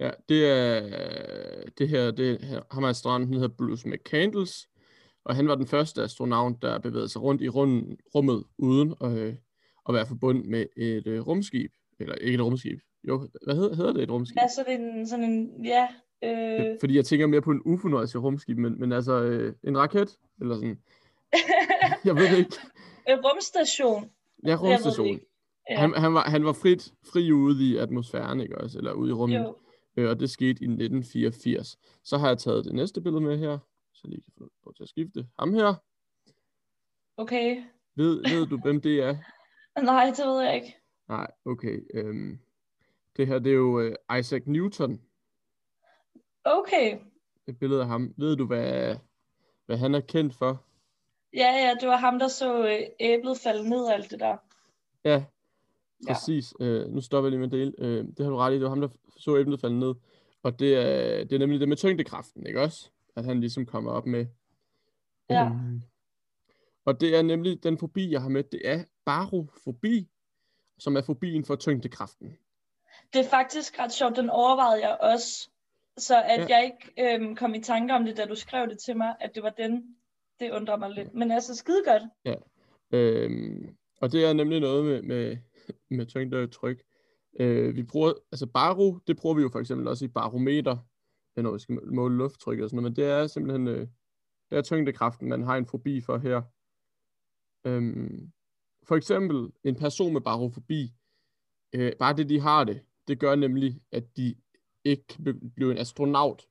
Ja, 0.00 0.10
det 0.28 0.50
er 0.50 0.80
det 1.78 1.88
her, 1.88 2.10
det 2.10 2.44
her, 2.44 2.62
ham 2.70 2.84
er 2.84 2.88
astronauten, 2.88 3.34
hedder 3.34 3.48
Bruce 3.48 3.88
McCandles, 3.88 4.68
og 5.24 5.36
han 5.36 5.48
var 5.48 5.54
den 5.54 5.66
første 5.66 6.02
astronaut, 6.02 6.62
der 6.62 6.78
bevægede 6.78 7.08
sig 7.08 7.22
rundt 7.22 7.42
i 7.42 7.48
rummet 7.48 8.44
uden 8.58 8.94
øh, 9.02 9.34
at 9.88 9.94
være 9.94 10.06
forbundet 10.06 10.46
med 10.46 10.66
et 10.76 11.06
øh, 11.06 11.26
rumskib. 11.26 11.72
Eller 12.00 12.14
ikke 12.14 12.34
et 12.34 12.44
rumskib. 12.44 12.80
Jo, 13.08 13.28
hvad 13.44 13.54
hedder, 13.54 13.76
hedder 13.76 13.92
det 13.92 14.02
et 14.02 14.10
rumskib? 14.10 14.36
Ja, 14.36 14.48
så 14.48 14.64
det 14.66 14.74
er 14.74 14.78
en, 14.78 15.06
sådan 15.06 15.24
en, 15.24 15.64
ja, 15.64 15.88
øh, 16.24 16.76
Fordi 16.80 16.96
jeg 16.96 17.04
tænker 17.04 17.26
mere 17.26 17.42
på 17.42 17.50
en 17.50 17.62
UFO, 17.64 17.88
når 17.88 17.98
jeg 17.98 18.08
siger 18.08 18.22
rumskib, 18.22 18.58
men, 18.58 18.80
men 18.80 18.92
altså 18.92 19.22
øh, 19.22 19.54
en 19.64 19.78
raket, 19.78 20.18
eller 20.40 20.54
sådan. 20.54 20.78
Jeg 22.04 22.16
ved 22.16 22.30
det 22.30 22.38
ikke. 22.38 22.56
en 23.08 23.18
rumstation. 23.24 24.10
Ja, 24.46 24.54
rumstation. 24.60 25.20
Ja, 25.70 25.78
Han, 25.78 25.94
han, 25.94 26.14
var, 26.14 26.22
han 26.30 26.44
var 26.44 26.52
frit, 26.52 26.92
fri 27.12 27.32
ude 27.32 27.64
i 27.70 27.76
atmosfæren, 27.76 28.40
ikke 28.40 28.58
også? 28.58 28.78
Eller 28.78 28.92
ude 28.92 29.10
i 29.10 29.12
rummet. 29.12 29.36
jo. 29.38 29.56
Øh, 29.96 30.10
og 30.10 30.20
det 30.20 30.30
skete 30.30 30.48
i 30.48 30.66
1984. 30.68 31.78
Så 32.04 32.18
har 32.18 32.28
jeg 32.28 32.38
taget 32.38 32.64
det 32.64 32.74
næste 32.74 33.00
billede 33.00 33.20
med 33.24 33.38
her, 33.38 33.58
så 33.94 34.02
lige 34.08 34.20
kan 34.22 34.32
få 34.36 34.48
lov 34.64 34.74
til 34.74 34.82
at 34.82 34.88
skifte. 34.88 35.26
Ham 35.38 35.54
her, 35.54 35.74
Okay. 37.16 37.62
ved, 37.96 38.22
ved 38.34 38.46
du, 38.46 38.58
hvem 38.62 38.80
det 38.80 39.02
er? 39.02 39.16
Nej, 39.82 40.04
det 40.16 40.26
ved 40.26 40.40
jeg 40.42 40.54
ikke. 40.54 40.76
Nej, 41.08 41.26
okay. 41.44 41.80
Øhm, 41.94 42.38
det 43.16 43.26
her, 43.26 43.38
det 43.38 43.50
er 43.50 43.56
jo 43.56 43.80
øh, 43.80 44.18
Isaac 44.18 44.42
Newton, 44.46 45.00
Okay. 46.44 46.98
et 47.46 47.58
billede 47.58 47.80
af 47.80 47.86
ham. 47.86 48.14
Ved 48.16 48.36
du, 48.36 48.46
hvad, 48.46 48.96
hvad 49.66 49.76
han 49.76 49.94
er 49.94 50.00
kendt 50.00 50.34
for? 50.34 50.64
Ja, 51.34 51.52
ja, 51.66 51.74
det 51.80 51.88
var 51.88 51.96
ham, 51.96 52.18
der 52.18 52.28
så 52.28 52.66
øh, 52.68 52.80
æblet 53.00 53.38
falde 53.38 53.68
ned 53.68 53.80
og 53.84 53.94
alt 53.94 54.10
det 54.10 54.20
der. 54.20 54.36
Ja, 55.04 55.24
Ja. 56.08 56.12
præcis. 56.12 56.54
Øh, 56.60 56.88
nu 56.88 57.00
stopper 57.00 57.26
jeg 57.26 57.30
lige 57.30 57.38
med 57.38 57.46
at 57.46 57.52
dele. 57.52 57.72
Øh, 57.78 58.04
det 58.04 58.20
har 58.20 58.30
du 58.30 58.36
ret 58.36 58.52
i, 58.52 58.54
det 58.54 58.62
var 58.62 58.68
ham, 58.68 58.80
der 58.80 58.88
så 59.18 59.36
æblet 59.38 59.60
falde 59.60 59.78
ned. 59.78 59.94
Og 60.42 60.58
det 60.58 60.74
er, 60.76 61.24
det 61.24 61.32
er 61.32 61.38
nemlig 61.38 61.60
det 61.60 61.68
med 61.68 61.76
tyngdekraften, 61.76 62.46
ikke 62.46 62.60
også? 62.62 62.90
At 63.16 63.24
han 63.24 63.40
ligesom 63.40 63.66
kommer 63.66 63.90
op 63.90 64.06
med. 64.06 64.26
Ja. 65.30 65.44
Øhm, 65.46 65.82
og 66.84 67.00
det 67.00 67.16
er 67.16 67.22
nemlig 67.22 67.62
den 67.62 67.78
fobi, 67.78 68.10
jeg 68.10 68.22
har 68.22 68.28
med, 68.28 68.42
det 68.44 68.60
er 68.64 68.84
barofobi, 69.04 70.08
som 70.78 70.96
er 70.96 71.02
fobien 71.02 71.44
for 71.44 71.56
tyngdekraften. 71.56 72.36
Det 73.16 73.24
er 73.24 73.30
faktisk 73.30 73.78
ret 73.78 73.92
sjovt, 73.92 74.16
den 74.16 74.30
overvejede 74.30 74.88
jeg 74.88 74.98
også. 75.00 75.50
Så 75.96 76.22
at 76.22 76.38
Ja. 76.38 76.46
ja. 76.48 76.56
jeg 76.56 76.64
ikke 76.64 77.14
øhm, 77.14 77.36
kom 77.36 77.54
i 77.54 77.60
tanke 77.62 77.94
om 77.94 78.04
det, 78.04 78.16
da 78.16 78.26
du 78.26 78.34
skrev 78.34 78.68
det 78.68 78.78
til 78.78 78.96
mig, 78.96 79.16
at 79.20 79.34
det 79.34 79.42
var 79.42 79.50
den, 79.50 79.96
det 80.40 80.50
undrer 80.50 80.76
mig 80.76 80.90
lidt. 80.90 81.14
Men 81.14 81.30
altså, 81.30 81.54
skide 81.54 81.82
godt. 81.84 82.02
Øhm, 82.92 83.76
og 84.00 84.12
det 84.12 84.24
er 84.24 84.32
nemlig 84.32 84.60
noget 84.60 84.84
med, 84.84 85.02
med, 85.02 85.36
med 85.96 86.06
tyngde 86.06 86.42
og 86.42 86.52
tryk. 86.52 86.82
Øh, 87.40 87.76
vi 87.76 87.82
bruger, 87.82 88.12
altså 88.32 88.46
baro, 88.46 88.98
det 89.06 89.16
bruger 89.16 89.34
vi 89.34 89.42
jo 89.42 89.48
for 89.52 89.60
eksempel 89.60 89.88
også 89.88 90.04
i 90.04 90.08
barometer, 90.08 90.76
når 91.36 91.52
vi 91.52 91.58
skal 91.58 91.94
måle 91.94 92.16
lufttryk 92.16 92.60
og 92.60 92.70
sådan 92.70 92.76
noget, 92.76 92.92
men 92.92 92.96
det 92.96 93.04
er 93.04 93.26
simpelthen, 93.26 93.68
øh, 93.68 93.88
det 94.50 94.58
er 94.58 94.62
tyngdekraften, 94.62 95.28
man 95.28 95.42
har 95.42 95.56
en 95.56 95.66
fobi 95.66 96.00
for 96.00 96.18
her. 96.18 96.42
Øhm, 97.64 98.32
for 98.82 98.96
eksempel 98.96 99.52
en 99.64 99.76
person 99.76 100.12
med 100.12 100.20
barofobi, 100.20 100.92
øh, 101.72 101.92
bare 101.98 102.16
det 102.16 102.28
de 102.28 102.40
har 102.40 102.64
det, 102.64 102.80
det 103.08 103.18
gør 103.18 103.34
nemlig, 103.34 103.80
at 103.92 104.16
de 104.16 104.34
ikke 104.84 105.06
kan 105.06 105.52
blive 105.54 105.72
en 105.72 105.78
astronaut. 105.78 106.42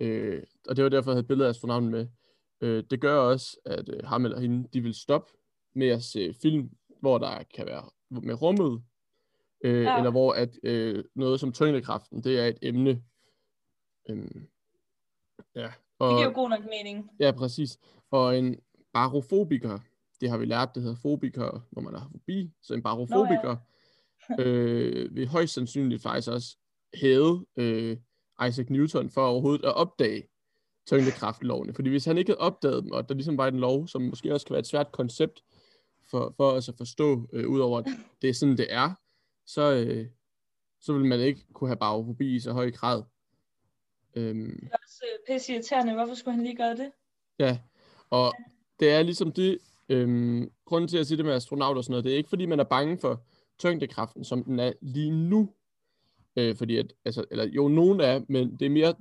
Øh, 0.00 0.42
og 0.68 0.76
det 0.76 0.84
var 0.84 0.90
derfor, 0.90 1.10
jeg 1.10 1.14
havde 1.14 1.20
et 1.22 1.28
billede 1.28 1.46
af 1.48 1.50
astronauten 1.50 1.90
med. 1.90 2.06
Øh, 2.60 2.84
det 2.90 3.00
gør 3.00 3.16
også, 3.16 3.56
at 3.64 3.88
øh, 3.88 4.04
ham 4.04 4.24
eller 4.24 4.40
hende, 4.40 4.68
de 4.72 4.80
vil 4.80 4.94
stoppe 4.94 5.32
med 5.74 5.88
at 5.88 6.02
se 6.02 6.34
film, 6.42 6.70
hvor 7.00 7.18
der 7.18 7.42
kan 7.54 7.66
være 7.66 7.84
med 8.08 8.42
rummet, 8.42 8.82
øh, 9.64 9.82
ja. 9.84 9.90
Ja. 9.90 9.96
eller 9.96 10.10
hvor 10.10 10.32
at 10.32 10.58
øh, 10.62 11.04
noget 11.14 11.40
som 11.40 11.52
tyngdekraften, 11.52 12.24
det 12.24 12.38
er 12.40 12.46
et 12.46 12.58
emne. 12.62 13.02
Øhm, 14.10 14.46
ja, 15.54 15.62
Det 15.62 15.72
og, 15.98 16.10
giver 16.10 16.24
jo 16.24 16.34
god 16.34 16.48
nok 16.48 16.64
mening. 16.64 17.10
ja, 17.20 17.32
præcis. 17.32 17.78
Og 18.10 18.38
en 18.38 18.56
barofobiker, 18.92 19.78
det 20.20 20.30
har 20.30 20.38
vi 20.38 20.44
lært, 20.44 20.74
det 20.74 20.82
hedder 20.82 20.96
fobiker, 20.96 21.66
når 21.72 21.82
man 21.82 21.94
har 21.94 22.08
fobi, 22.12 22.50
så 22.62 22.74
en 22.74 22.82
barofobiker 22.82 23.56
øh, 24.40 25.14
vil 25.14 25.28
højst 25.28 25.54
sandsynligt 25.54 26.02
faktisk 26.02 26.28
også 26.28 26.56
hæve 26.94 27.46
øh, 27.56 27.96
Isaac 28.48 28.66
Newton 28.70 29.10
for 29.10 29.26
overhovedet 29.26 29.64
at 29.64 29.74
opdage 29.74 30.28
tyngdekraftlovene. 30.86 31.74
Fordi 31.74 31.90
hvis 31.90 32.04
han 32.04 32.18
ikke 32.18 32.30
havde 32.30 32.40
opdaget 32.40 32.82
dem, 32.82 32.92
og 32.92 33.08
der 33.08 33.14
ligesom 33.14 33.38
var 33.38 33.48
en 33.48 33.60
lov, 33.60 33.88
som 33.88 34.02
måske 34.02 34.34
også 34.34 34.46
kan 34.46 34.54
være 34.54 34.60
et 34.60 34.66
svært 34.66 34.92
koncept 34.92 35.42
for, 36.10 36.34
for 36.36 36.50
os 36.50 36.68
at 36.68 36.74
forstå, 36.76 37.28
øh, 37.32 37.48
udover 37.48 37.78
at 37.78 37.86
det 38.22 38.30
er 38.30 38.34
sådan, 38.34 38.56
det 38.56 38.72
er, 38.72 38.94
så, 39.46 39.72
øh, 39.72 40.06
så 40.80 40.92
vil 40.92 41.04
man 41.04 41.20
ikke 41.20 41.46
kunne 41.52 41.68
have 41.68 41.76
barofobi 41.76 42.34
i 42.34 42.40
så 42.40 42.52
høj 42.52 42.70
grad. 42.70 43.02
Øhm, 44.14 44.60
det 44.60 44.68
er 44.72 44.76
også 44.84 45.04
øh, 45.12 45.34
pisse 45.34 45.52
irriterende. 45.52 45.94
Hvorfor 45.94 46.14
skulle 46.14 46.34
han 46.34 46.44
lige 46.44 46.56
gøre 46.56 46.76
det? 46.76 46.90
Ja, 47.38 47.58
og 48.10 48.34
det 48.80 48.90
er 48.90 49.02
ligesom 49.02 49.32
det, 49.32 49.58
øhm, 49.88 50.50
grunden 50.64 50.88
til 50.88 50.98
at 50.98 51.06
sige 51.06 51.16
det 51.16 51.24
med 51.24 51.34
astronauter 51.34 51.78
og 51.78 51.84
sådan 51.84 51.92
noget, 51.92 52.04
det 52.04 52.12
er 52.12 52.16
ikke 52.16 52.28
fordi, 52.28 52.46
man 52.46 52.60
er 52.60 52.64
bange 52.64 52.98
for 52.98 53.24
tyngdekraften, 53.60 54.24
som 54.24 54.44
den 54.44 54.58
er 54.58 54.72
lige 54.80 55.10
nu. 55.10 55.54
Øh, 56.36 56.56
fordi 56.56 56.76
at, 56.76 56.92
altså, 57.04 57.24
eller 57.30 57.44
jo, 57.44 57.68
nogen 57.68 58.00
er, 58.00 58.20
men 58.28 58.56
det 58.56 58.66
er 58.66 58.70
mere 58.70 58.94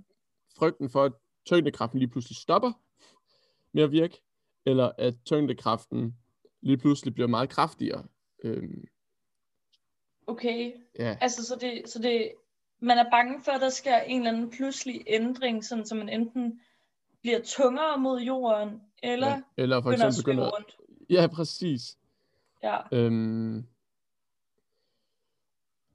frygten 0.58 0.90
for, 0.90 1.04
at 1.04 1.14
tyngdekraften 1.46 2.00
lige 2.00 2.10
pludselig 2.10 2.38
stopper 2.38 2.72
med 3.72 3.84
at 3.84 3.92
virke, 3.92 4.22
eller 4.66 4.92
at 4.98 5.16
tyngdekraften 5.26 6.16
lige 6.62 6.78
pludselig 6.78 7.14
bliver 7.14 7.28
meget 7.28 7.50
kraftigere. 7.50 8.04
Øhm, 8.44 8.84
okay. 10.28 10.72
Ja. 11.00 11.18
Altså, 11.22 11.46
så 11.46 11.56
det, 11.56 11.90
så 11.90 12.00
det, 12.00 12.32
man 12.80 12.98
er 12.98 13.10
bange 13.12 13.44
for, 13.44 13.52
at 13.52 13.62
der 13.62 13.70
sker 13.70 14.00
en 14.00 14.18
eller 14.18 14.32
anden 14.32 14.50
pludselig 14.50 15.04
ændring, 15.08 15.66
sådan 15.66 15.86
så 15.86 15.96
man 15.96 16.10
enten 16.10 16.60
bliver 17.22 17.40
tungere 17.46 18.00
mod 18.00 18.22
jorden, 18.22 18.82
eller, 19.04 19.28
ja, 19.28 19.42
eller 19.58 19.82
for 19.82 19.92
eksempel 19.92 20.24
begynder, 20.24 20.52
rundt. 20.52 20.78
Ja, 21.10 21.28
præcis. 21.28 21.98
Ja. 22.64 22.78
Øhm, 22.92 23.66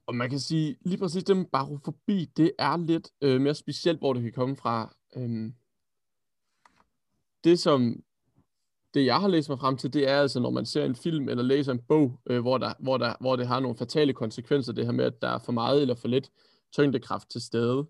og 0.07 0.15
man 0.15 0.29
kan 0.29 0.39
sige, 0.39 0.77
lige 0.81 0.97
præcis 0.97 1.23
det 1.23 1.37
med 1.37 1.45
barofobi, 1.45 2.25
det 2.37 2.51
er 2.59 2.77
lidt 2.77 3.09
øh, 3.21 3.41
mere 3.41 3.55
specielt, 3.55 3.99
hvor 3.99 4.13
det 4.13 4.23
kan 4.23 4.31
komme 4.31 4.55
fra. 4.55 4.95
Øhm, 5.15 5.53
det 7.43 7.59
som, 7.59 8.03
det 8.93 9.05
jeg 9.05 9.21
har 9.21 9.27
læst 9.27 9.49
mig 9.49 9.59
frem 9.59 9.77
til, 9.77 9.93
det 9.93 10.09
er 10.09 10.21
altså, 10.21 10.39
når 10.39 10.49
man 10.49 10.65
ser 10.65 10.85
en 10.85 10.95
film 10.95 11.29
eller 11.29 11.43
læser 11.43 11.71
en 11.71 11.81
bog, 11.87 12.19
øh, 12.25 12.41
hvor, 12.41 12.57
der, 12.57 12.73
hvor, 12.79 12.97
der, 12.97 13.13
hvor 13.19 13.35
det 13.35 13.47
har 13.47 13.59
nogle 13.59 13.77
fatale 13.77 14.13
konsekvenser, 14.13 14.73
det 14.73 14.85
her 14.85 14.91
med, 14.91 15.05
at 15.05 15.21
der 15.21 15.27
er 15.27 15.39
for 15.39 15.51
meget 15.51 15.81
eller 15.81 15.95
for 15.95 16.07
lidt 16.07 16.31
tyngdekraft 16.73 17.29
til 17.29 17.41
stede. 17.41 17.87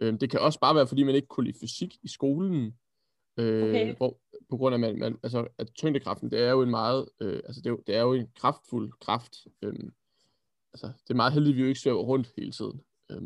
Øh, 0.00 0.20
det 0.20 0.30
kan 0.30 0.40
også 0.40 0.60
bare 0.60 0.74
være, 0.74 0.86
fordi 0.86 1.02
man 1.02 1.14
ikke 1.14 1.28
kunne 1.28 1.46
lide 1.46 1.58
fysik 1.60 1.96
i 2.02 2.08
skolen. 2.08 2.74
Øh, 3.36 3.62
okay. 3.62 3.96
hvor, 3.96 4.20
på 4.50 4.56
grund 4.56 4.74
af, 4.74 4.80
man, 4.80 4.98
man, 4.98 5.18
altså, 5.22 5.46
at 5.58 5.68
tyngdekraften, 5.74 6.30
det 6.30 6.40
er 6.40 6.50
jo 6.50 6.62
en 6.62 6.70
meget, 6.70 7.08
øh, 7.20 7.40
altså 7.46 7.60
det 7.60 7.66
er, 7.66 7.70
jo, 7.70 7.82
det 7.86 7.96
er 7.96 8.00
jo 8.00 8.12
en 8.12 8.28
kraftfuld 8.34 8.92
kraft. 9.00 9.46
Øh, 9.62 9.74
altså, 10.74 10.86
det 10.86 11.10
er 11.10 11.14
meget 11.14 11.32
heldigt, 11.32 11.52
at 11.52 11.56
vi 11.56 11.62
jo 11.62 11.68
ikke 11.68 11.80
svæver 11.80 12.02
rundt 12.02 12.32
hele 12.36 12.52
tiden. 12.52 12.80
Øh. 13.10 13.22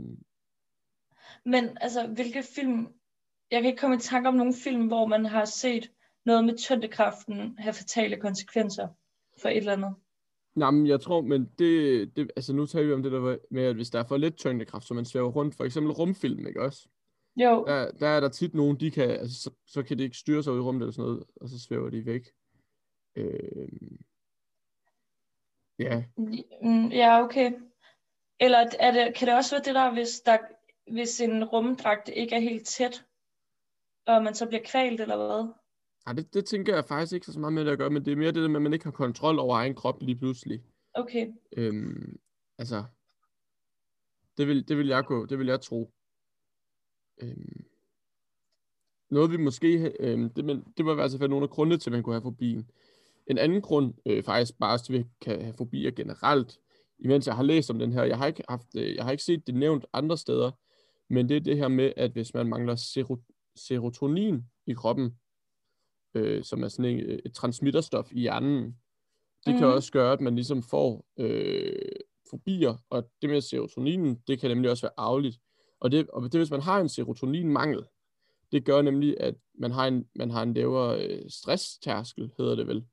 Men 1.44 1.78
altså, 1.80 2.06
hvilke 2.06 2.42
film, 2.54 2.88
jeg 3.50 3.62
kan 3.62 3.70
ikke 3.70 3.80
komme 3.80 3.96
i 3.96 4.00
tanke 4.00 4.28
om 4.28 4.34
nogle 4.34 4.54
film, 4.64 4.86
hvor 4.86 5.06
man 5.06 5.26
har 5.26 5.44
set 5.44 5.90
noget 6.26 6.44
med 6.44 6.58
tyngdekraften 6.58 7.58
have 7.58 7.72
fatale 7.72 8.16
konsekvenser 8.16 8.88
for 9.40 9.48
et 9.48 9.56
eller 9.56 9.72
andet. 9.72 9.94
Nej, 10.54 10.70
men 10.70 10.86
jeg 10.86 11.00
tror, 11.00 11.20
men 11.20 11.50
det, 11.58 12.16
det, 12.16 12.30
altså 12.36 12.52
nu 12.52 12.66
taler 12.66 12.86
vi 12.86 12.92
om 12.92 13.02
det 13.02 13.12
der 13.12 13.36
med, 13.50 13.62
at 13.62 13.74
hvis 13.74 13.90
der 13.90 13.98
er 13.98 14.04
for 14.04 14.16
lidt 14.16 14.36
tyngdekraft, 14.36 14.86
så 14.86 14.94
man 14.94 15.04
svæver 15.04 15.30
rundt, 15.30 15.54
for 15.54 15.64
eksempel 15.64 15.92
rumfilm, 15.92 16.46
ikke 16.46 16.62
også? 16.62 16.88
Jo. 17.36 17.64
Der, 17.66 17.90
der 17.90 18.08
er 18.08 18.20
der 18.20 18.28
tit 18.28 18.54
nogen, 18.54 18.80
de 18.80 18.90
kan, 18.90 19.10
altså 19.10 19.42
så, 19.42 19.50
så 19.66 19.82
kan 19.82 19.98
de 19.98 20.04
ikke 20.04 20.16
styre 20.16 20.42
sig 20.42 20.52
ud 20.52 20.58
i 20.58 20.60
rummet 20.60 20.82
eller 20.82 20.92
sådan 20.92 21.10
noget, 21.10 21.24
og 21.36 21.48
så 21.48 21.58
svæver 21.58 21.90
de 21.90 22.06
væk. 22.06 22.30
Øh, 23.16 23.68
ja. 25.78 26.04
Mm, 26.62 26.88
ja, 26.88 27.22
okay. 27.22 27.52
Eller 28.40 28.66
er 28.78 28.90
det, 28.90 29.14
kan 29.14 29.28
det 29.28 29.36
også 29.36 29.54
være 29.54 29.64
det 29.64 29.74
der, 29.74 29.92
hvis, 29.92 30.20
der, 30.20 30.38
hvis 30.92 31.20
en 31.20 31.44
rumdragt 31.44 32.08
ikke 32.08 32.34
er 32.34 32.40
helt 32.40 32.66
tæt, 32.66 33.04
og 34.06 34.24
man 34.24 34.34
så 34.34 34.46
bliver 34.46 34.62
kvalt, 34.64 35.00
eller 35.00 35.16
hvad? 35.16 35.54
Nej, 36.06 36.14
det, 36.14 36.34
det 36.34 36.44
tænker 36.46 36.74
jeg 36.74 36.84
faktisk 36.84 37.12
ikke 37.12 37.26
så 37.26 37.40
meget 37.40 37.52
med 37.52 37.68
at 37.68 37.78
gøre, 37.78 37.90
men 37.90 38.04
det 38.04 38.12
er 38.12 38.16
mere 38.16 38.32
det 38.32 38.42
der 38.42 38.48
med, 38.48 38.56
at 38.56 38.62
man 38.62 38.72
ikke 38.72 38.84
har 38.84 38.92
kontrol 38.92 39.38
over 39.38 39.56
egen 39.56 39.74
krop 39.74 40.02
lige 40.02 40.18
pludselig. 40.18 40.62
Okay. 40.94 41.32
Øhm, 41.56 42.20
altså, 42.58 42.84
det 44.36 44.46
vil, 44.46 44.68
det 44.68 44.78
vil 44.78 44.86
jeg 44.86 45.04
gå, 45.04 45.26
det 45.26 45.38
vil 45.38 45.46
jeg 45.46 45.60
tro. 45.60 45.90
Øhm, 47.22 47.64
noget 49.10 49.30
vi 49.30 49.36
måske, 49.36 49.92
øhm, 50.00 50.30
det, 50.30 50.44
men, 50.44 50.64
det 50.76 50.86
var 50.86 50.92
i 50.92 50.94
hvert 50.94 51.10
fald 51.18 51.30
nogle 51.30 51.44
af 51.44 51.50
grundene 51.50 51.78
til, 51.78 51.90
at 51.90 51.92
man 51.92 52.02
kunne 52.02 52.14
have 52.14 52.22
fobien. 52.22 52.70
En 53.30 53.38
anden 53.38 53.62
grund, 53.62 53.94
øh, 54.06 54.24
faktisk 54.24 54.58
bare, 54.58 54.74
at 54.74 54.86
vi 54.88 55.04
kan 55.20 55.42
have 55.42 55.54
fobier 55.54 55.90
generelt, 55.90 56.58
imens 56.98 57.26
jeg 57.26 57.36
har 57.36 57.42
læst 57.42 57.70
om 57.70 57.78
den 57.78 57.92
her, 57.92 58.04
jeg 58.04 58.18
har 58.18 58.26
ikke, 58.26 58.42
haft, 58.48 58.66
øh, 58.76 58.96
jeg 58.96 59.04
har 59.04 59.10
ikke 59.10 59.24
set 59.24 59.46
det 59.46 59.54
nævnt 59.54 59.84
andre 59.92 60.18
steder, 60.18 60.50
men 61.10 61.28
det 61.28 61.36
er 61.36 61.40
det 61.40 61.56
her 61.56 61.68
med, 61.68 61.92
at 61.96 62.10
hvis 62.10 62.34
man 62.34 62.46
mangler 62.46 62.76
serotonin 63.56 64.44
i 64.66 64.72
kroppen, 64.72 65.14
øh, 66.14 66.44
som 66.44 66.62
er 66.62 66.68
sådan 66.68 66.98
et, 66.98 67.20
et 67.24 67.32
transmitterstof 67.34 68.12
i 68.12 68.20
hjernen. 68.20 68.62
Det 69.46 69.54
mm. 69.54 69.58
kan 69.58 69.66
mhm. 69.66 69.76
også 69.76 69.92
gøre, 69.92 70.12
at 70.12 70.20
man 70.20 70.34
ligesom 70.34 70.62
får 70.62 71.06
øh, 71.18 71.72
fobier, 72.30 72.74
og 72.90 73.10
det 73.22 73.30
med 73.30 73.40
serotoninen, 73.40 74.22
det 74.26 74.40
kan 74.40 74.50
nemlig 74.50 74.70
også 74.70 74.86
være 74.86 74.92
arveligt. 74.96 75.38
Og 75.80 75.90
det, 75.90 76.10
og 76.10 76.22
det 76.22 76.40
hvis 76.40 76.50
man 76.50 76.60
har 76.60 76.80
en 76.80 76.88
serotoninmangel, 76.88 77.82
det 78.52 78.64
gør 78.64 78.82
nemlig, 78.82 79.16
at 79.20 79.34
man 79.58 79.70
har 79.70 79.86
en, 79.86 80.08
man 80.14 80.30
har 80.30 80.42
en 80.42 80.54
lavere 80.54 81.04
øh, 81.04 81.30
stresstærskel, 81.30 82.32
hedder 82.38 82.54
det 82.54 82.66
vel. 82.66 82.84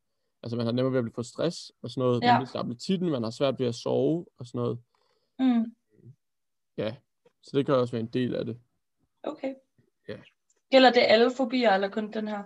Altså 0.46 0.58
man 0.58 0.66
har 0.66 0.74
nemmere 0.74 0.94
ved 0.94 1.10
at 1.10 1.16
få 1.16 1.24
stress 1.24 1.72
og 1.82 1.90
sådan 1.90 2.02
noget. 2.02 2.24
Ja. 2.24 2.34
Man 2.34 2.42
mister 2.42 2.60
appetitten, 2.60 3.10
man 3.10 3.24
har 3.24 3.30
svært 3.30 3.60
ved 3.60 3.68
at 3.68 3.76
sove 3.76 4.26
og 4.38 4.46
sådan 4.46 4.60
noget. 4.60 4.80
Mm. 5.40 5.76
Ja, 6.78 6.96
så 7.44 7.58
det 7.58 7.66
kan 7.66 7.76
også 7.76 7.92
være 7.92 8.02
en 8.02 8.14
del 8.14 8.36
af 8.36 8.46
det. 8.46 8.60
Okay. 9.24 9.54
Ja. 10.08 10.18
Gælder 10.72 10.92
det 10.92 11.02
alle 11.08 11.32
fobier, 11.38 11.72
eller 11.72 11.90
kun 11.90 12.12
den 12.12 12.28
her? 12.28 12.44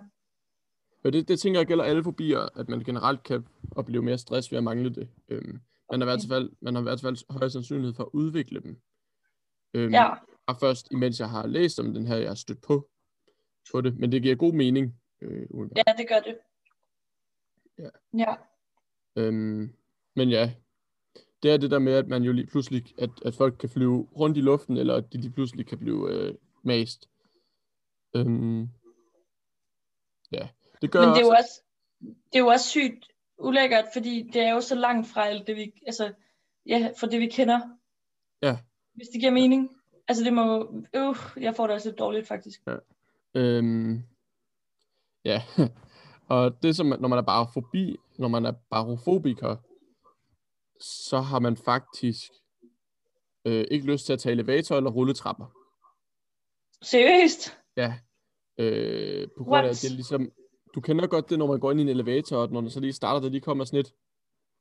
Og 1.04 1.12
det, 1.12 1.28
det 1.28 1.40
tænker 1.40 1.60
jeg 1.60 1.66
gælder 1.66 1.84
alle 1.84 2.04
fobier, 2.04 2.58
at 2.58 2.68
man 2.68 2.80
generelt 2.80 3.22
kan 3.22 3.46
opleve 3.76 4.02
mere 4.02 4.18
stress 4.18 4.52
ved 4.52 4.58
at 4.58 4.64
mangle 4.64 4.94
det. 4.94 5.08
Øhm, 5.28 5.60
man, 5.90 6.00
har 6.00 6.06
i 6.06 6.10
hvert 6.10 6.24
fald, 6.28 6.50
man 6.60 6.74
har 6.74 6.82
i 6.82 6.84
hvert 6.84 7.00
fald 7.00 7.32
højere 7.32 7.50
sandsynlighed 7.50 7.94
for 7.94 8.02
at 8.04 8.10
udvikle 8.12 8.60
dem. 8.60 8.80
Øhm, 9.74 9.94
ja. 9.94 10.08
Og 10.46 10.56
først, 10.60 10.88
imens 10.90 11.20
jeg 11.20 11.30
har 11.30 11.46
læst 11.46 11.80
om 11.80 11.94
den 11.94 12.06
her, 12.06 12.16
jeg 12.16 12.30
har 12.30 12.34
stødt 12.34 12.62
på, 12.62 12.88
på 13.72 13.80
det. 13.80 13.98
Men 13.98 14.12
det 14.12 14.22
giver 14.22 14.34
god 14.34 14.52
mening. 14.52 14.94
Øh, 15.20 15.46
ja, 15.76 15.92
det 15.98 16.08
gør 16.08 16.20
det. 16.20 16.38
Ja. 17.80 17.88
ja. 18.18 18.34
Øhm, 19.16 19.72
men 20.16 20.30
ja, 20.30 20.52
det 21.42 21.50
er 21.50 21.56
det 21.56 21.70
der 21.70 21.78
med, 21.78 21.92
at 21.92 22.08
man 22.08 22.22
jo 22.22 22.32
lige 22.32 22.46
pludselig, 22.46 22.94
at, 22.98 23.10
at 23.24 23.34
folk 23.34 23.56
kan 23.58 23.68
flyve 23.68 24.08
rundt 24.16 24.36
i 24.36 24.40
luften, 24.40 24.76
eller 24.76 24.94
at 24.94 25.12
de 25.12 25.20
lige 25.20 25.32
pludselig 25.32 25.66
kan 25.66 25.78
blive 25.78 26.12
øh, 26.12 26.34
mast. 26.62 27.08
Øhm, 28.16 28.68
ja. 30.32 30.48
Det 30.82 30.90
gør 30.90 31.00
Men 31.00 31.08
det 31.08 31.20
er, 31.20 31.26
jo 31.26 31.28
også, 31.28 31.62
det 32.00 32.34
er 32.34 32.38
jo 32.38 32.46
også 32.46 32.68
sygt 32.68 33.06
ulækkert, 33.38 33.84
fordi 33.92 34.30
det 34.32 34.42
er 34.42 34.52
jo 34.52 34.60
så 34.60 34.74
langt 34.74 35.08
fra 35.08 35.26
alt 35.26 35.46
det, 35.46 35.56
vi, 35.56 35.72
altså, 35.86 36.12
ja, 36.66 36.92
for 37.00 37.06
det 37.06 37.20
vi 37.20 37.26
kender. 37.26 37.60
Ja. 38.42 38.58
Hvis 38.94 39.08
det 39.08 39.20
giver 39.20 39.32
mening. 39.32 39.76
Altså 40.08 40.24
det 40.24 40.32
må, 40.32 40.74
øh, 40.94 41.16
jeg 41.36 41.56
får 41.56 41.66
det 41.66 41.74
også 41.74 41.88
lidt 41.88 41.98
dårligt 41.98 42.28
faktisk. 42.28 42.60
Ja. 42.66 42.76
Øhm, 43.34 44.02
ja. 45.24 45.42
Og 46.30 46.62
det 46.62 46.76
som, 46.76 46.86
når 46.86 47.08
man 47.08 47.18
er 47.18 47.22
barofobi, 47.22 47.96
når 48.18 48.28
man 48.28 48.46
er 48.46 48.52
barofobiker, 48.70 49.56
så 50.80 51.20
har 51.20 51.38
man 51.38 51.56
faktisk 51.56 52.32
øh, 53.44 53.64
ikke 53.70 53.86
lyst 53.86 54.06
til 54.06 54.12
at 54.12 54.18
tage 54.18 54.32
elevator 54.32 54.76
eller 54.76 54.90
rulletrapper. 54.90 55.46
Seriøst? 56.82 57.58
Ja. 57.76 57.94
Øh, 58.58 59.28
på 59.38 59.44
grund 59.44 59.52
What? 59.52 59.64
af, 59.64 59.68
at 59.68 59.78
det 59.82 59.90
er 59.90 59.94
ligesom, 59.94 60.30
du 60.74 60.80
kender 60.80 61.06
godt 61.06 61.30
det, 61.30 61.38
når 61.38 61.46
man 61.46 61.60
går 61.60 61.70
ind 61.70 61.80
i 61.80 61.82
en 61.82 61.88
elevator, 61.88 62.36
og 62.36 62.52
når 62.52 62.60
den 62.60 62.70
så 62.70 62.80
lige 62.80 62.92
starter, 62.92 63.20
der 63.20 63.28
lige 63.28 63.40
kommer 63.40 63.64
sådan 63.64 63.80
et, 63.80 63.94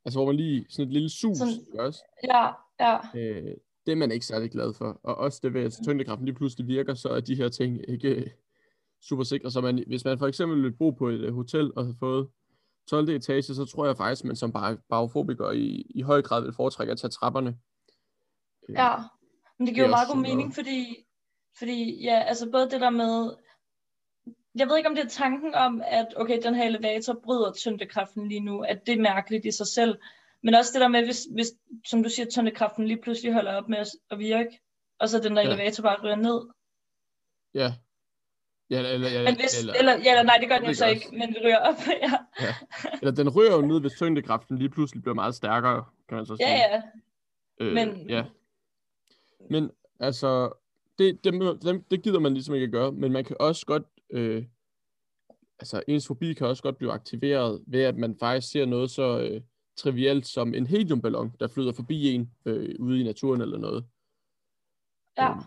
altså 0.05 0.19
hvor 0.19 0.25
man 0.25 0.35
lige, 0.35 0.65
sådan 0.69 0.87
et 0.87 0.93
lille 0.93 1.09
sus, 1.09 1.37
sådan, 1.37 1.79
også? 1.79 2.03
Ja, 2.23 2.47
ja. 2.79 2.97
Øh, 3.15 3.55
det 3.85 3.91
er 3.91 3.95
man 3.95 4.11
ikke 4.11 4.25
særlig 4.25 4.51
glad 4.51 4.73
for. 4.73 4.99
Og 5.03 5.15
også 5.15 5.39
det 5.43 5.53
ved, 5.53 5.63
at 5.63 5.79
tyngdekraften 5.83 6.25
lige 6.25 6.35
pludselig 6.35 6.67
virker, 6.67 6.93
så 6.93 7.09
er 7.09 7.19
de 7.19 7.35
her 7.35 7.49
ting 7.49 7.89
ikke 7.89 8.33
super 9.01 9.23
sikre. 9.23 9.51
Så 9.51 9.61
man, 9.61 9.83
hvis 9.87 10.05
man 10.05 10.19
for 10.19 10.27
eksempel 10.27 10.63
vil 10.63 10.77
bo 10.77 10.89
på 10.89 11.07
et 11.09 11.29
uh, 11.29 11.35
hotel 11.35 11.71
og 11.75 11.85
har 11.85 11.95
fået 11.99 12.27
12. 12.89 13.09
etage, 13.09 13.43
så 13.43 13.65
tror 13.65 13.85
jeg 13.85 13.97
faktisk, 13.97 14.23
at 14.23 14.27
man 14.27 14.35
som 14.35 14.51
barofobiker 14.89 15.51
i, 15.51 15.85
i 15.95 16.01
høj 16.01 16.21
grad 16.21 16.43
vil 16.43 16.53
foretrække 16.53 16.91
at 16.91 16.99
tage 16.99 17.11
trapperne. 17.11 17.57
Øh, 18.69 18.75
ja, 18.75 18.95
men 19.57 19.67
det 19.67 19.75
giver 19.75 19.87
jo 19.87 19.91
meget 19.91 20.07
god 20.07 20.21
mening, 20.21 20.55
fordi, 20.55 21.05
fordi 21.57 22.03
ja, 22.03 22.19
altså 22.19 22.51
både 22.51 22.69
det 22.69 22.81
der 22.81 22.89
med, 22.89 23.35
jeg 24.55 24.67
ved 24.67 24.77
ikke, 24.77 24.89
om 24.89 24.95
det 24.95 25.03
er 25.03 25.09
tanken 25.09 25.55
om, 25.55 25.81
at 25.85 26.07
okay, 26.17 26.41
den 26.43 26.55
her 26.55 26.63
elevator 26.63 27.19
bryder 27.23 27.53
tyngdekraften 27.53 28.27
lige 28.27 28.39
nu, 28.39 28.61
at 28.61 28.85
det 28.85 28.93
er 28.93 29.01
mærkeligt 29.01 29.45
i 29.45 29.51
sig 29.51 29.67
selv. 29.67 29.99
Men 30.43 30.55
også 30.55 30.71
det 30.73 30.81
der 30.81 30.87
med, 30.87 31.05
hvis, 31.05 31.27
hvis 31.33 31.51
som 31.87 32.03
du 32.03 32.09
siger, 32.09 32.25
tyngdekraften 32.25 32.87
lige 32.87 33.01
pludselig 33.01 33.33
holder 33.33 33.55
op 33.55 33.69
med 33.69 33.77
at, 33.77 33.87
at 34.11 34.19
virke, 34.19 34.59
og 34.99 35.09
så 35.09 35.19
den 35.19 35.35
der 35.35 35.41
ja. 35.41 35.47
elevator 35.47 35.83
bare 35.83 36.03
ryger 36.03 36.15
ned. 36.15 36.47
Ja. 37.53 37.73
Ja, 38.69 38.79
eller, 38.79 39.07
eller, 39.07 39.23
men 39.23 39.35
hvis, 39.35 39.59
eller, 39.59 39.73
eller, 39.73 39.91
ja, 39.91 40.11
eller 40.11 40.23
nej, 40.23 40.37
det 40.39 40.49
gør 40.49 40.57
den 40.57 40.67
jo 40.67 40.73
så 40.73 40.87
ikke, 40.87 41.07
men 41.11 41.29
det 41.33 41.37
ryger 41.43 41.57
op, 41.57 41.75
ja. 42.03 42.11
Ja. 42.41 42.55
Eller 43.01 43.11
den 43.11 43.29
ryger 43.29 43.51
jo 43.55 43.61
ned, 43.61 43.81
hvis 43.81 43.91
tyngdekraften 43.93 44.57
lige 44.57 44.69
pludselig 44.69 45.01
bliver 45.03 45.15
meget 45.15 45.35
stærkere, 45.35 45.85
kan 46.09 46.15
man 46.17 46.25
så 46.25 46.35
sige. 46.35 46.49
Ja, 46.49 46.57
ja. 46.75 46.81
Øh, 47.59 47.73
men- 47.73 48.09
Ja. 48.09 48.25
Men 49.49 49.71
altså, 49.99 50.51
det, 50.99 51.23
det, 51.23 51.33
det, 51.61 51.83
det 51.91 52.03
gider 52.03 52.19
man 52.19 52.33
ligesom 52.33 52.55
ikke 52.55 52.65
at 52.65 52.71
gøre, 52.71 52.91
men 52.91 53.11
man 53.11 53.25
kan 53.25 53.35
også 53.39 53.65
godt, 53.65 53.83
øh, 54.09 54.45
altså 55.59 55.83
ens 55.87 56.07
fobi 56.07 56.33
kan 56.33 56.47
også 56.47 56.63
godt 56.63 56.77
blive 56.77 56.91
aktiveret 56.91 57.63
ved, 57.67 57.83
at 57.83 57.97
man 57.97 58.17
faktisk 58.19 58.51
ser 58.51 58.65
noget 58.65 58.91
så 58.91 59.19
øh, 59.19 59.41
trivielt 59.77 60.27
som 60.27 60.53
en 60.53 60.67
heliumballon, 60.67 61.33
der 61.39 61.47
flyder 61.47 61.73
forbi 61.73 62.11
en 62.13 62.31
øh, 62.45 62.75
ude 62.79 62.99
i 62.99 63.03
naturen 63.03 63.41
eller 63.41 63.57
noget. 63.57 63.85
Ja. 65.17 65.29
Øhm, 65.31 65.39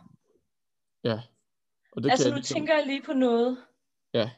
ja. 1.05 1.21
Og 1.93 2.03
det 2.03 2.11
altså 2.11 2.25
kan 2.25 2.31
nu 2.31 2.35
jeg 2.35 2.41
ligesom, 2.41 2.55
tænker 2.55 2.75
jeg 2.75 2.87
lige 2.87 3.03
på 3.03 3.13
noget. 3.13 3.65
Ja. 4.15 4.31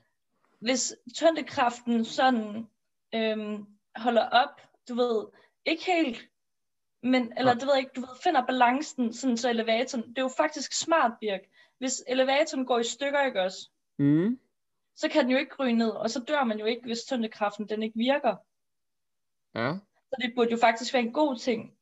Hvis 0.60 0.94
tyngdekraften 1.14 2.04
sådan 2.04 2.68
øhm, 3.14 3.66
holder 3.96 4.28
op, 4.28 4.60
du 4.88 4.94
ved, 4.94 5.26
ikke 5.66 5.84
helt, 5.84 6.28
men, 7.02 7.32
eller 7.38 7.54
Nej. 7.54 7.60
du 7.60 7.66
ved 7.66 7.76
ikke, 7.76 7.90
du 7.96 8.00
ved, 8.00 8.08
finder 8.22 8.46
balancen, 8.46 9.12
sådan 9.12 9.36
så 9.36 9.50
elevatoren, 9.50 10.08
det 10.08 10.18
er 10.18 10.22
jo 10.22 10.30
faktisk 10.36 10.72
smart, 10.72 11.12
Birk. 11.20 11.40
Hvis 11.78 12.02
elevatoren 12.08 12.66
går 12.66 12.78
i 12.78 12.84
stykker, 12.84 13.24
ikke 13.24 13.42
også, 13.42 13.70
mm, 13.98 14.38
så 14.96 15.08
kan 15.08 15.22
den 15.22 15.30
jo 15.30 15.38
ikke 15.38 15.54
ryge 15.60 15.72
ned, 15.72 15.90
og 15.90 16.10
så 16.10 16.20
dør 16.28 16.44
man 16.44 16.58
jo 16.58 16.64
ikke, 16.64 16.82
hvis 16.84 17.04
tyngdekraften 17.04 17.68
den 17.68 17.82
ikke 17.82 17.98
virker. 17.98 18.36
ja. 19.54 19.78
Så 20.08 20.20
det 20.22 20.32
burde 20.36 20.50
jo 20.50 20.56
faktisk 20.56 20.94
være 20.94 21.02
en 21.02 21.12
god 21.12 21.38
ting. 21.38 21.72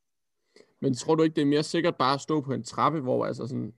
Men 0.80 0.94
tror 0.94 1.14
du 1.14 1.22
ikke, 1.22 1.34
det 1.34 1.42
er 1.42 1.46
mere 1.46 1.62
sikkert 1.62 1.96
bare 1.96 2.14
at 2.14 2.20
stå 2.20 2.40
på 2.40 2.52
en 2.52 2.64
trappe, 2.64 3.00
hvor 3.00 3.26
altså 3.26 3.46
sådan, 3.46 3.74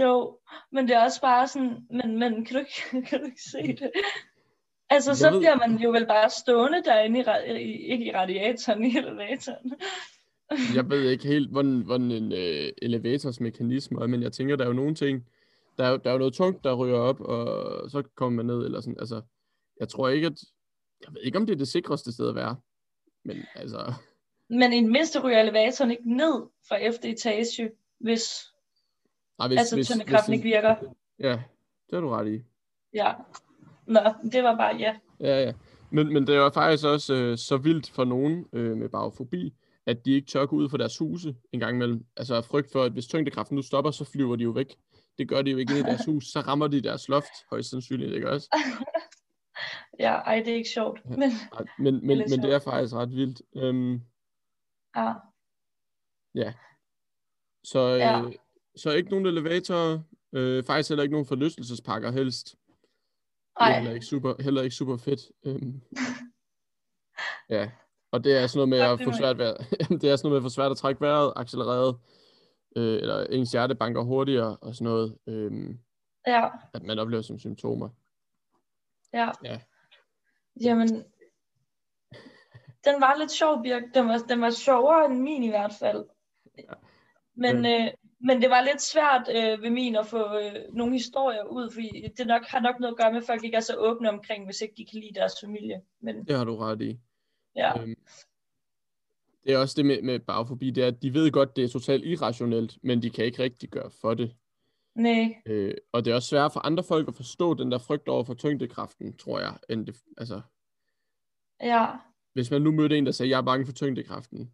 Jo, 0.00 0.38
men 0.72 0.88
det 0.88 0.96
er 0.96 1.04
også 1.04 1.20
bare 1.20 1.48
sådan, 1.48 1.86
men, 1.90 2.18
men 2.18 2.44
kan, 2.44 2.54
du 2.56 2.58
ikke, 2.58 3.06
kan 3.08 3.20
du 3.20 3.26
ikke 3.26 3.42
se 3.42 3.58
det? 3.66 3.90
Altså, 4.90 5.10
Jeg 5.10 5.16
så 5.16 5.30
ved- 5.30 5.38
bliver 5.38 5.56
man 5.68 5.76
jo 5.78 5.90
vel 5.90 6.06
bare 6.06 6.30
stående 6.30 6.82
derinde, 6.84 7.20
i, 7.20 7.62
i, 7.62 7.90
ikke 7.92 8.04
i 8.04 8.12
radiatoren, 8.14 8.84
i 8.84 8.96
elevatoren. 8.96 9.72
jeg 10.76 10.90
ved 10.90 11.10
ikke 11.10 11.26
helt, 11.26 11.50
hvordan, 11.50 11.80
hvordan 11.80 12.10
en 12.10 12.32
øh, 12.32 12.72
elevators 12.82 13.40
mekanisme 13.40 14.02
er, 14.02 14.06
men 14.06 14.22
jeg 14.22 14.32
tænker, 14.32 14.56
der 14.56 14.64
er 14.64 14.68
jo 14.68 14.74
nogle 14.74 14.94
ting, 14.94 15.26
der 15.78 15.84
er, 15.84 15.96
der 15.96 16.08
er 16.10 16.12
jo 16.14 16.18
noget 16.18 16.34
tungt, 16.34 16.64
der 16.64 16.74
ryger 16.74 16.98
op, 16.98 17.20
og 17.20 17.90
så 17.90 18.02
kommer 18.14 18.36
man 18.42 18.56
ned, 18.56 18.64
eller 18.64 18.80
sådan, 18.80 18.96
altså, 19.00 19.22
jeg 19.80 19.88
tror 19.88 20.08
ikke, 20.08 20.26
at, 20.26 20.38
jeg 21.04 21.14
ved 21.14 21.22
ikke, 21.22 21.38
om 21.38 21.46
det 21.46 21.52
er 21.54 21.58
det 21.58 21.68
sikreste 21.68 22.12
sted 22.12 22.28
at 22.28 22.34
være, 22.34 22.56
men 23.24 23.36
altså, 23.54 23.92
Men 24.50 24.72
i 24.72 24.76
det 24.76 24.90
mindste 24.90 25.20
ryger 25.20 25.40
elevatoren 25.40 25.90
ikke 25.90 26.16
ned 26.16 26.46
fra 26.68 26.76
efter 26.76 27.08
etage, 27.12 27.70
hvis, 28.00 28.44
nej, 29.38 29.48
hvis 29.48 29.58
altså 29.58 29.84
tyngdekraften 29.84 30.32
ikke 30.34 30.44
virker. 30.44 30.74
Ja, 31.18 31.32
det 31.86 31.92
har 31.92 32.00
du 32.00 32.08
ret 32.08 32.28
i. 32.28 32.44
Ja. 32.94 33.12
Nå, 33.86 34.00
det 34.32 34.44
var 34.44 34.56
bare 34.56 34.76
ja. 34.76 34.96
Ja, 35.20 35.42
ja. 35.42 35.52
Men, 35.90 36.12
men 36.12 36.26
det 36.26 36.34
er 36.34 36.38
jo 36.38 36.50
faktisk 36.50 36.84
også 36.84 37.14
øh, 37.14 37.38
så 37.38 37.56
vildt 37.56 37.90
for 37.90 38.04
nogen 38.04 38.46
øh, 38.52 38.76
med 38.76 38.88
barofobi, 38.88 39.54
at 39.86 40.04
de 40.04 40.12
ikke 40.12 40.26
tør 40.26 40.46
gå 40.46 40.56
ud 40.56 40.68
fra 40.68 40.78
deres 40.78 40.98
huse 40.98 41.36
en 41.52 41.60
gang 41.60 41.76
imellem. 41.76 42.06
Altså 42.16 42.34
af 42.34 42.44
frygt 42.44 42.72
for, 42.72 42.82
at 42.82 42.92
hvis 42.92 43.06
tyngdekraften 43.06 43.56
nu 43.56 43.62
stopper, 43.62 43.90
så 43.90 44.04
flyver 44.04 44.36
de 44.36 44.44
jo 44.44 44.50
væk. 44.50 44.76
Det 45.18 45.28
gør 45.28 45.42
de 45.42 45.50
jo 45.50 45.58
ikke 45.58 45.78
ind 45.78 45.86
i 45.86 45.90
deres 45.90 46.04
hus. 46.10 46.24
Så 46.26 46.40
rammer 46.40 46.66
de 46.66 46.80
deres 46.80 47.08
loft, 47.08 47.32
højst 47.50 47.70
sandsynligt, 47.70 48.12
ikke 48.12 48.30
også? 48.30 48.48
Ja, 49.98 50.12
ej, 50.12 50.38
det 50.38 50.48
er 50.48 50.56
ikke 50.56 50.68
sjovt. 50.68 51.00
Ja. 51.10 51.16
Men 51.16 51.30
Ej, 51.30 51.64
Men, 51.78 52.06
men, 52.06 52.16
lidt 52.18 52.30
men 52.30 52.42
det 52.42 52.54
er 52.54 52.58
faktisk 52.58 52.94
ret 52.94 53.10
vildt. 53.10 53.42
Øhm, 53.56 54.00
ja, 56.34 56.52
så, 57.64 57.78
øh, 57.78 57.98
Ja. 57.98 58.22
Så 58.76 58.90
ikke 58.90 59.10
nogen 59.10 59.26
elevatorer. 59.26 60.00
Øh, 60.32 60.64
faktisk 60.64 60.88
heller 60.88 61.02
ikke 61.02 61.12
nogen 61.12 61.26
forlystelsespakker 61.26 62.10
helst. 62.10 62.56
Det 63.58 63.66
er 63.66 63.74
heller 63.74 63.94
ikke 63.94 64.06
super, 64.06 64.42
heller 64.42 64.62
ikke 64.62 64.76
super 64.76 64.96
fedt. 64.96 65.20
Øhm, 65.44 65.80
ja, 67.56 67.70
og 68.12 68.20
det 68.24 68.36
er 68.36 68.46
sådan 68.46 68.58
noget 68.58 68.68
med 68.68 68.78
at 68.78 69.00
få 69.04 69.18
svært 69.18 69.38
ved 69.38 69.54
det 70.00 70.10
er 70.10 70.16
sådan 70.16 70.28
noget 70.28 70.30
med 70.30 70.36
at 70.36 70.42
få 70.42 70.54
svært 70.54 70.70
at 70.70 70.76
trække 70.76 71.00
vejret, 71.00 71.32
accelereret, 71.36 71.96
øh, 72.76 72.96
eller 72.96 73.26
ens 73.26 73.52
hjerte 73.52 73.74
banker 73.74 74.02
hurtigere 74.02 74.56
og 74.56 74.74
sådan 74.74 74.84
noget, 74.84 75.18
øhm, 75.26 75.78
ja, 76.26 76.48
at 76.74 76.82
man 76.82 76.98
oplever 76.98 77.22
som 77.22 77.38
symptomer. 77.38 77.88
ja. 79.12 79.30
Ja. 79.44 79.60
Jamen, 80.60 80.88
den 82.84 83.00
var 83.00 83.16
lidt 83.18 83.30
sjov, 83.30 83.62
Birk. 83.62 83.82
Den 83.94 84.08
var, 84.08 84.18
den 84.18 84.40
var 84.40 84.50
sjovere 84.50 85.04
end 85.04 85.20
min 85.20 85.42
i 85.42 85.48
hvert 85.48 85.72
fald. 85.80 86.04
Men, 87.34 87.66
øh, 87.66 87.90
men 88.24 88.42
det 88.42 88.50
var 88.50 88.62
lidt 88.62 88.82
svært 88.82 89.28
øh, 89.28 89.62
ved 89.62 89.70
min 89.70 89.96
at 89.96 90.06
få 90.06 90.38
øh, 90.38 90.54
nogle 90.72 90.92
historier 90.92 91.44
ud, 91.44 91.70
fordi 91.70 92.08
det 92.16 92.26
nok, 92.26 92.42
har 92.46 92.60
nok 92.60 92.80
noget 92.80 92.92
at 92.92 92.98
gøre 92.98 93.12
med, 93.12 93.20
at 93.20 93.26
folk 93.26 93.44
ikke 93.44 93.56
er 93.56 93.60
så 93.60 93.76
åbne 93.78 94.08
omkring, 94.08 94.44
hvis 94.44 94.60
ikke 94.60 94.74
de 94.76 94.86
kan 94.86 95.00
lide 95.00 95.14
deres 95.14 95.32
familie. 95.44 95.82
Men 96.00 96.24
Det 96.24 96.36
har 96.36 96.44
du 96.44 96.56
ret 96.56 96.82
i. 96.82 97.00
ja, 97.56 97.82
Øhm, 97.82 97.94
det 99.44 99.54
er 99.54 99.58
også 99.58 99.74
det 99.76 99.86
med, 99.86 100.02
med 100.02 100.18
barofobi, 100.18 100.70
det 100.70 100.84
er, 100.84 100.88
at 100.88 101.02
de 101.02 101.14
ved 101.14 101.30
godt, 101.30 101.56
det 101.56 101.64
er 101.64 101.68
totalt 101.68 102.04
irrationelt, 102.04 102.78
men 102.82 103.02
de 103.02 103.10
kan 103.10 103.24
ikke 103.24 103.42
rigtig 103.42 103.68
gøre 103.68 103.90
for 103.90 104.14
det. 104.14 104.34
nej, 104.94 105.34
Øh, 105.46 105.74
og 105.92 106.04
det 106.04 106.10
er 106.10 106.14
også 106.14 106.28
svært 106.28 106.52
for 106.52 106.60
andre 106.60 106.84
folk 106.84 107.08
at 107.08 107.14
forstå 107.14 107.54
den 107.54 107.72
der 107.72 107.78
frygt 107.78 108.08
over 108.08 108.24
for 108.24 108.34
tyngdekraften, 108.34 109.16
tror 109.16 109.40
jeg. 109.40 109.58
End 109.68 109.86
det, 109.86 109.96
altså, 110.18 110.40
ja, 111.62 111.86
hvis 112.32 112.50
man 112.50 112.62
nu 112.62 112.72
mødte 112.72 112.98
en, 112.98 113.06
der 113.06 113.12
sagde, 113.12 113.30
jeg 113.30 113.38
er 113.38 113.42
bange 113.42 113.66
for 113.66 113.72
tyngdekraften. 113.72 114.50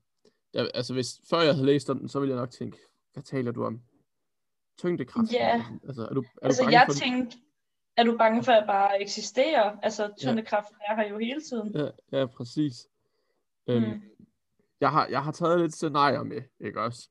Der, 0.55 0.69
altså, 0.75 0.95
hvis, 0.95 1.21
før 1.31 1.41
jeg 1.41 1.55
havde 1.55 1.67
læst 1.67 1.91
om 1.91 1.99
den, 1.99 2.09
så 2.09 2.21
ville 2.21 2.35
jeg 2.35 2.41
nok 2.41 2.51
tænke, 2.51 2.79
hvad 3.13 3.23
taler 3.23 3.53
du 3.53 3.65
om? 3.65 3.81
Tyngdekraften? 4.79 5.35
Ja. 5.37 5.65
Altså, 5.87 6.03
er 6.07 6.15
du, 6.15 6.21
er 6.21 6.47
altså 6.47 6.63
du 6.63 6.67
bange 6.67 6.79
jeg 6.79 6.87
for 6.89 6.93
tænkte, 6.95 7.39
er 7.97 8.05
du 8.05 8.17
bange 8.19 8.45
for 8.45 8.53
at 8.53 8.67
bare 8.67 9.03
eksistere? 9.03 9.79
Altså, 9.85 10.13
tyngdekraften 10.19 10.77
er 10.89 10.97
her 10.97 11.09
jo 11.09 11.19
hele 11.19 11.41
tiden. 11.41 11.75
Ja, 11.77 12.19
ja, 12.19 12.27
præcis. 12.27 12.89
Øhm, 13.67 13.83
Mm. 13.85 14.03
jeg, 14.81 14.91
har, 14.91 15.07
jeg 15.07 15.25
har 15.25 15.33
taget 15.33 15.61
lidt 15.61 15.75
scenarier 15.75 16.23
med, 16.23 16.43
ikke 16.61 16.81
også? 16.81 17.09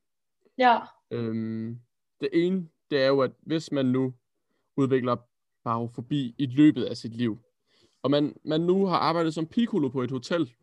Ja, 0.57 0.79
Øhm, 1.11 1.79
det 2.19 2.29
ene, 2.33 2.69
det 2.91 3.01
er 3.03 3.07
jo, 3.07 3.21
at 3.21 3.31
hvis 3.39 3.71
man 3.71 3.85
nu 3.85 4.13
udvikler 4.77 5.15
barofobi 5.63 6.35
i 6.37 6.45
løbet 6.45 6.83
af 6.83 6.97
sit 6.97 7.13
liv, 7.13 7.39
og 8.03 8.11
man, 8.11 8.35
man 8.45 8.61
nu 8.61 8.85
har 8.85 8.97
arbejdet 8.97 9.33
som 9.33 9.45
piccolo 9.47 9.89
på 9.89 10.01
et 10.01 10.11
hotel, 10.11 10.53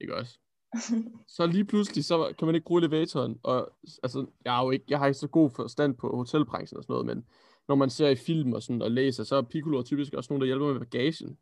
ikke 0.00 0.16
også? 0.16 0.38
Så 1.36 1.46
lige 1.46 1.64
pludselig, 1.64 2.04
så 2.04 2.34
kan 2.38 2.46
man 2.46 2.54
ikke 2.54 2.64
bruge 2.64 2.80
elevatoren, 2.80 3.38
og 3.42 3.72
altså, 4.02 4.26
jeg 4.44 4.52
har 4.52 4.64
jo 4.64 4.70
ikke, 4.70 4.84
jeg 4.88 4.98
har 4.98 5.06
ikke 5.06 5.18
så 5.18 5.28
god 5.28 5.50
forstand 5.50 5.94
på 5.94 6.16
hotelbranchen 6.16 6.78
og 6.78 6.84
sådan 6.84 6.92
noget, 6.92 7.06
men 7.06 7.24
når 7.68 7.74
man 7.74 7.90
ser 7.90 8.08
i 8.08 8.16
film 8.16 8.52
og 8.52 8.62
sådan, 8.62 8.82
og 8.82 8.90
læser, 8.90 9.24
så 9.24 9.36
er 9.36 9.42
piccolo 9.42 9.82
typisk 9.82 10.14
også 10.14 10.32
nogen, 10.32 10.40
der 10.40 10.46
hjælper 10.46 10.72
med 10.72 10.80
bagagen. 10.80 11.38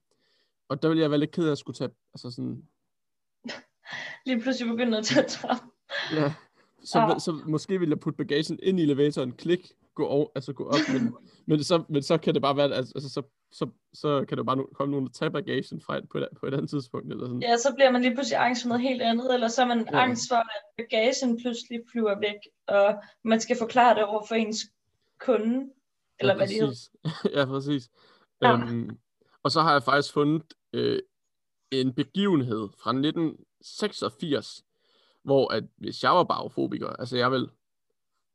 Og 0.69 0.83
der 0.83 0.88
vil 0.88 0.99
jeg 0.99 1.11
være 1.11 1.21
lidt 1.21 1.31
ked 1.31 1.47
af 1.47 1.53
at 1.53 1.59
skulle 1.59 1.77
tage, 1.77 1.91
altså 2.14 2.31
sådan, 2.31 2.62
lige 4.27 4.41
pludselig 4.41 4.71
begynder 4.71 4.99
at 4.99 5.05
tage 5.05 5.27
trap. 5.29 5.57
Ja, 6.12 6.35
så, 6.85 6.99
ja. 6.99 7.19
så 7.19 7.43
måske 7.47 7.81
vil 7.81 7.88
jeg 7.88 8.01
putte 8.01 8.17
bagagen 8.17 8.59
ind 8.62 8.81
i 8.81 8.83
elevatoren, 8.83 9.33
klik, 9.33 9.73
gå, 9.95 10.07
over, 10.07 10.29
altså 10.35 10.53
gå 10.53 10.64
op, 10.64 10.81
men, 10.93 11.14
men, 11.47 11.64
så, 11.64 11.85
men 11.88 12.03
så 12.03 12.19
kan 12.19 12.35
det 12.35 12.43
bare 12.43 12.57
være, 12.57 12.75
altså, 12.75 12.93
altså 12.95 13.11
så, 13.11 13.23
så, 13.53 13.71
så 13.93 14.25
kan 14.29 14.39
der 14.39 14.45
bare 14.45 14.67
komme 14.75 14.91
nogen, 14.91 15.07
der 15.07 15.13
tager 15.13 15.31
bagagen 15.31 15.81
fra 15.81 16.01
på, 16.13 16.19
et, 16.19 16.29
på 16.41 16.47
et 16.47 16.55
andet 16.55 16.71
tidspunkt, 16.71 17.13
eller 17.13 17.27
sådan. 17.27 17.43
Ja, 17.43 17.57
så 17.57 17.75
bliver 17.75 17.91
man 17.91 18.03
lige 18.03 18.15
pludselig 18.15 18.39
angst 18.41 18.63
for 18.63 18.69
noget 18.69 18.83
helt 18.83 19.03
andet, 19.03 19.35
eller 19.35 19.49
så 19.49 19.63
er 19.63 19.67
man 19.67 19.89
Ja. 19.93 19.99
angst 20.03 20.29
for, 20.31 20.37
at 20.37 20.63
bagagen 20.79 21.41
pludselig 21.41 21.81
flyver 21.93 22.19
væk, 22.21 22.37
og 22.67 23.03
man 23.25 23.41
skal 23.41 23.57
forklare 23.59 23.95
det 23.95 24.05
over 24.05 24.27
for 24.29 24.35
ens 24.35 24.59
kunde, 25.21 25.71
eller 26.21 26.33
ja, 26.33 26.37
hvad 26.37 26.47
det 26.47 26.55
hedder. 26.55 26.67
præcis. 26.69 26.91
ja, 27.37 27.45
præcis. 27.45 27.91
Ja. 28.43 28.53
Øhm, 28.53 28.99
og 29.43 29.51
så 29.51 29.61
har 29.61 29.73
jeg 29.73 29.83
faktisk 29.83 30.15
fundet 30.15 30.55
øh, 30.73 30.99
en 31.71 31.93
begivenhed 31.95 32.69
fra 32.83 32.91
1986, 32.91 34.65
hvor 35.25 35.53
at 35.53 35.65
hvis 35.77 36.03
jeg 36.03 36.11
var 36.11 36.25
barofobiker, 36.25 36.89
altså 36.89 37.17
jeg 37.17 37.31
vil, 37.33 37.49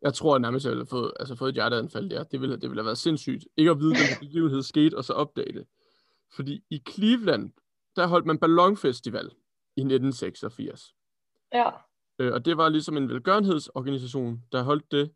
jeg 0.03 0.13
tror 0.13 0.37
nærmest, 0.37 0.65
jeg 0.65 0.71
ville 0.71 0.81
have 0.81 0.87
fået, 0.87 1.11
altså 1.19 1.35
fået 1.35 1.49
et 1.49 1.55
hjerteanfald 1.55 2.09
der. 2.09 2.23
Det 2.23 2.41
ville, 2.41 2.55
det 2.55 2.69
ville 2.69 2.81
have 2.81 2.85
været 2.85 2.97
sindssygt. 2.97 3.45
Ikke 3.57 3.71
at 3.71 3.79
vide, 3.79 3.93
at 3.93 3.99
den 3.99 4.27
begivenhed 4.27 4.61
skete, 4.63 4.97
og 4.97 5.03
så 5.03 5.13
opdage 5.13 5.53
det. 5.53 5.65
Fordi 6.35 6.63
i 6.69 6.81
Cleveland, 6.89 7.51
der 7.95 8.07
holdt 8.07 8.25
man 8.25 8.39
ballonfestival 8.39 9.25
i 9.75 9.81
1986. 9.81 10.93
Ja, 11.53 11.69
Øh, 12.19 12.33
og 12.33 12.45
det 12.45 12.57
var 12.57 12.69
ligesom 12.69 12.97
en 12.97 13.09
velgørenhedsorganisation, 13.09 14.43
der 14.51 14.63
holdt 14.63 14.91
det. 14.91 15.11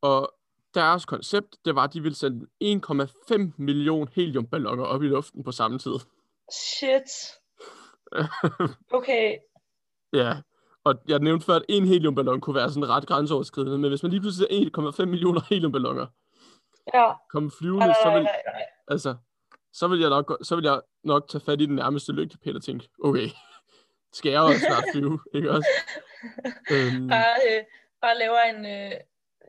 Og 0.00 0.34
deres 0.74 1.04
koncept, 1.04 1.56
det 1.64 1.74
var, 1.74 1.84
at 1.84 1.92
de 1.92 2.02
ville 2.02 2.16
sende 2.16 2.46
1,5 2.64 3.52
million 3.58 4.08
heliumballoner 4.08 4.84
op 4.84 5.02
i 5.02 5.06
luften 5.06 5.44
på 5.44 5.52
samme 5.52 5.78
tid. 5.78 5.94
shit. 6.52 7.10
Okay, 8.92 9.36
ja, 10.12 10.40
og 10.84 10.94
jeg 11.08 11.18
nævnte 11.18 11.46
før, 11.46 11.54
at 11.54 11.64
en 11.68 11.86
heliumballon 11.86 12.40
kunne 12.40 12.56
være 12.56 12.70
sådan 12.70 12.88
ret 12.88 13.06
grænseoverskridende, 13.06 13.78
men 13.78 13.90
hvis 13.90 14.02
man 14.02 14.10
lige 14.12 14.20
pludselig 14.20 14.48
ser 14.50 15.02
1,5 15.02 15.04
millioner 15.04 15.40
heliumballoner 15.48 16.06
ja. 16.94 17.12
komme 17.30 17.50
flyvende, 17.58 17.86
Nej, 17.86 17.96
så 18.02 18.08
nej, 18.08 18.14
vil, 18.14 18.22
nej, 18.22 18.42
nej. 18.46 18.62
altså, 18.88 19.14
så 19.72 19.88
vil 19.88 20.00
jeg 20.00 20.10
nok, 20.10 20.38
så 20.42 20.56
vil 20.56 20.64
jeg 20.64 20.80
nok 21.04 21.28
tage 21.28 21.44
fat 21.44 21.60
i 21.60 21.66
den 21.66 21.74
nærmeste 21.76 22.12
lygtepæl 22.12 22.56
og 22.56 22.62
tænke, 22.62 22.88
okay, 23.04 23.28
skal 24.12 24.30
jeg 24.32 24.40
også 24.40 24.60
snart 24.60 24.84
flyve, 24.92 25.20
ikke 25.34 25.50
også? 25.50 25.68
Øhm, 26.72 27.08
Bare, 27.08 27.36
øh, 27.50 27.64
bare 28.00 28.18
laver 28.18 28.40
en, 28.40 28.66
øh, 28.66 28.92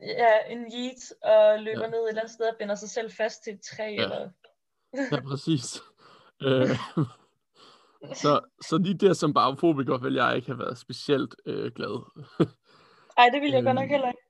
ja, 0.02 0.32
en 0.50 0.58
yeet 0.58 1.12
og 1.22 1.62
løber 1.62 1.84
ja. 1.84 1.90
ned 1.90 1.98
et 1.98 2.08
eller 2.08 2.20
andet 2.20 2.34
sted 2.34 2.46
og 2.46 2.56
binder 2.58 2.74
sig 2.74 2.90
selv 2.90 3.10
fast 3.12 3.44
til 3.44 3.52
et 3.54 3.60
træ. 3.60 3.94
Ja. 3.94 4.02
Eller... 4.02 4.30
Ja, 5.12 5.20
præcis. 5.20 5.82
øh, 6.42 6.70
Så, 8.14 8.40
så 8.68 8.78
lige 8.78 8.94
der 8.94 9.12
som 9.12 9.34
barofobiker 9.34 9.98
vil 9.98 10.14
jeg 10.14 10.36
ikke 10.36 10.46
have 10.48 10.58
været 10.58 10.78
specielt 10.78 11.34
øh, 11.46 11.72
glad. 11.72 12.04
Ej, 13.18 13.28
det 13.32 13.40
ville 13.42 13.56
jeg 13.56 13.64
godt 13.64 13.74
nok 13.74 13.82
Øhm, 13.84 13.90
heller 13.90 14.08
ikke. 14.08 14.22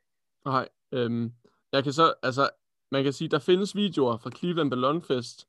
Nej, 0.44 0.68
øhm, 0.92 1.32
jeg 1.72 1.84
kan 1.84 1.92
så, 1.92 2.14
altså, 2.22 2.50
man 2.90 3.04
kan 3.04 3.12
sige, 3.12 3.28
der 3.28 3.38
findes 3.38 3.76
videoer 3.76 4.16
fra 4.18 4.30
Cleveland 4.30 4.70
Ballon 4.70 5.02
Fest, 5.02 5.48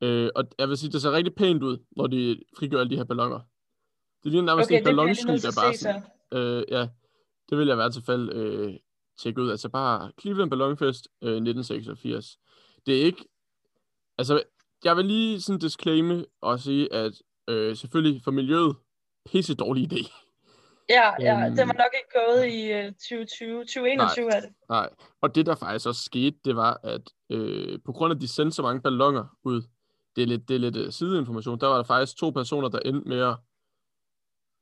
øh, 0.00 0.30
og 0.34 0.44
jeg 0.58 0.68
vil 0.68 0.76
sige, 0.76 0.92
det 0.92 1.02
ser 1.02 1.12
rigtig 1.12 1.34
pænt 1.34 1.62
ud, 1.62 1.78
når 1.96 2.06
de 2.06 2.42
frigør 2.58 2.80
alle 2.80 2.90
de 2.90 2.96
her 2.96 3.04
ballonger. 3.04 3.40
Det 4.24 4.32
ligner 4.32 4.46
nærmest 4.46 4.68
Okay, 4.70 4.82
nødt 4.92 5.40
til 5.40 5.42
der 5.42 5.60
bare 5.62 5.74
sådan, 5.74 6.02
så. 6.32 6.38
øh, 6.38 6.64
ja, 6.68 6.88
det 7.50 7.58
vil 7.58 7.66
jeg 7.66 7.74
i 7.74 7.76
hvert 7.76 7.98
fald 8.06 8.32
øh, 8.32 8.74
tjekke 9.18 9.42
ud. 9.42 9.50
Altså 9.50 9.68
bare 9.68 10.12
Cleveland 10.20 10.50
Ballon 10.50 10.76
Fest 10.76 11.08
øh, 11.22 11.28
1986. 11.28 12.38
Det 12.86 13.00
er 13.00 13.04
ikke, 13.04 13.24
altså, 14.18 14.42
jeg 14.84 14.96
vil 14.96 15.04
lige 15.04 15.40
sådan 15.40 15.58
disclaime 15.58 16.24
og 16.40 16.60
sige, 16.60 16.92
at 16.92 17.22
øh, 17.48 17.76
selvfølgelig 17.76 18.22
for 18.24 18.30
miljøet, 18.30 18.76
pisse 19.26 19.54
dårlig 19.54 19.92
idé. 19.92 20.22
Ja, 20.88 21.12
ja, 21.20 21.46
Øhm, 21.46 21.56
den 21.56 21.68
var 21.68 21.74
nok 21.74 21.94
ikke 21.94 22.12
gået 22.14 22.46
i 22.46 22.72
øh, 22.72 22.92
2020. 22.92 23.60
2021 23.60 24.32
er 24.32 24.40
det. 24.40 24.50
Nej, 24.68 24.90
og 25.20 25.34
det 25.34 25.46
der 25.46 25.54
faktisk 25.54 25.86
også 25.86 26.02
skete, 26.02 26.36
det 26.44 26.56
var, 26.56 26.80
at 26.82 27.10
øh, 27.30 27.78
på 27.84 27.92
grund 27.92 28.10
af, 28.10 28.14
at 28.14 28.20
de 28.20 28.28
sendte 28.28 28.54
så 28.54 28.62
mange 28.62 28.82
ballonger 28.82 29.36
ud, 29.44 29.62
det 30.16 30.22
er 30.22 30.26
lidt, 30.26 30.48
det 30.48 30.54
er 30.54 30.58
lidt 30.58 30.76
uh, 30.76 30.90
sideinformation, 30.90 31.60
der 31.60 31.66
var 31.66 31.76
der 31.76 31.84
faktisk 31.84 32.16
to 32.16 32.30
personer, 32.30 32.68
der 32.68 32.78
endte 32.78 33.08
med 33.08 33.20
at, 33.20 33.36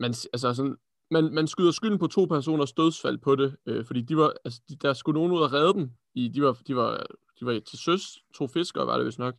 man, 0.00 0.10
altså 0.32 0.54
sådan, 0.54 0.76
man, 1.10 1.34
man 1.34 1.46
skyder 1.46 1.70
skylden 1.70 1.98
på 1.98 2.06
to 2.06 2.24
personers 2.24 2.72
dødsfald 2.72 3.18
på 3.18 3.36
det, 3.36 3.56
øh, 3.66 3.84
fordi 3.86 4.00
de 4.00 4.16
var, 4.16 4.32
altså, 4.44 4.60
de, 4.68 4.76
der 4.76 4.92
skulle 4.92 5.18
nogen 5.18 5.32
ud 5.32 5.40
og 5.40 5.52
redde 5.52 5.74
dem, 5.74 5.90
i, 6.14 6.28
de, 6.28 6.42
var, 6.42 6.52
de, 6.66 6.76
var, 6.76 7.06
de 7.40 7.46
var 7.46 7.60
til 7.60 7.78
søs, 7.78 8.02
to 8.34 8.46
fiskere 8.46 8.86
var 8.86 8.96
det 8.96 9.06
vist 9.06 9.18
nok, 9.18 9.34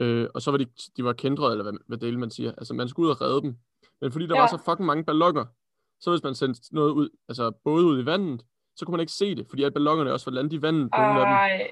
øh, 0.00 0.28
og 0.34 0.42
så 0.42 0.50
var 0.50 0.58
de, 0.58 0.66
de 0.96 1.04
var 1.04 1.12
kendret, 1.12 1.52
eller 1.52 1.62
hvad, 1.62 1.72
hvad 1.86 1.98
det 1.98 2.18
man 2.18 2.30
siger, 2.30 2.52
altså 2.58 2.74
man 2.74 2.88
skulle 2.88 3.06
ud 3.06 3.12
og 3.14 3.20
redde 3.20 3.40
dem, 3.42 3.56
men 4.00 4.12
fordi 4.12 4.26
der 4.26 4.34
ja. 4.34 4.40
Var 4.40 4.46
så 4.46 4.58
fucking 4.64 4.86
mange 4.86 5.04
ballonger, 5.04 5.44
så 6.00 6.10
hvis 6.10 6.22
man 6.22 6.34
sendte 6.34 6.74
noget 6.74 6.90
ud, 6.90 7.08
altså 7.28 7.50
både 7.50 7.84
ud 7.86 8.02
i 8.02 8.06
vandet, 8.06 8.42
så 8.76 8.84
kunne 8.84 8.92
man 8.92 9.00
ikke 9.00 9.12
se 9.12 9.34
det, 9.34 9.46
fordi 9.48 9.62
at 9.62 9.74
ballongerne 9.74 10.12
også 10.12 10.30
var 10.30 10.34
landet 10.34 10.52
i 10.52 10.62
vandet, 10.62 10.88
Ej, 10.92 11.70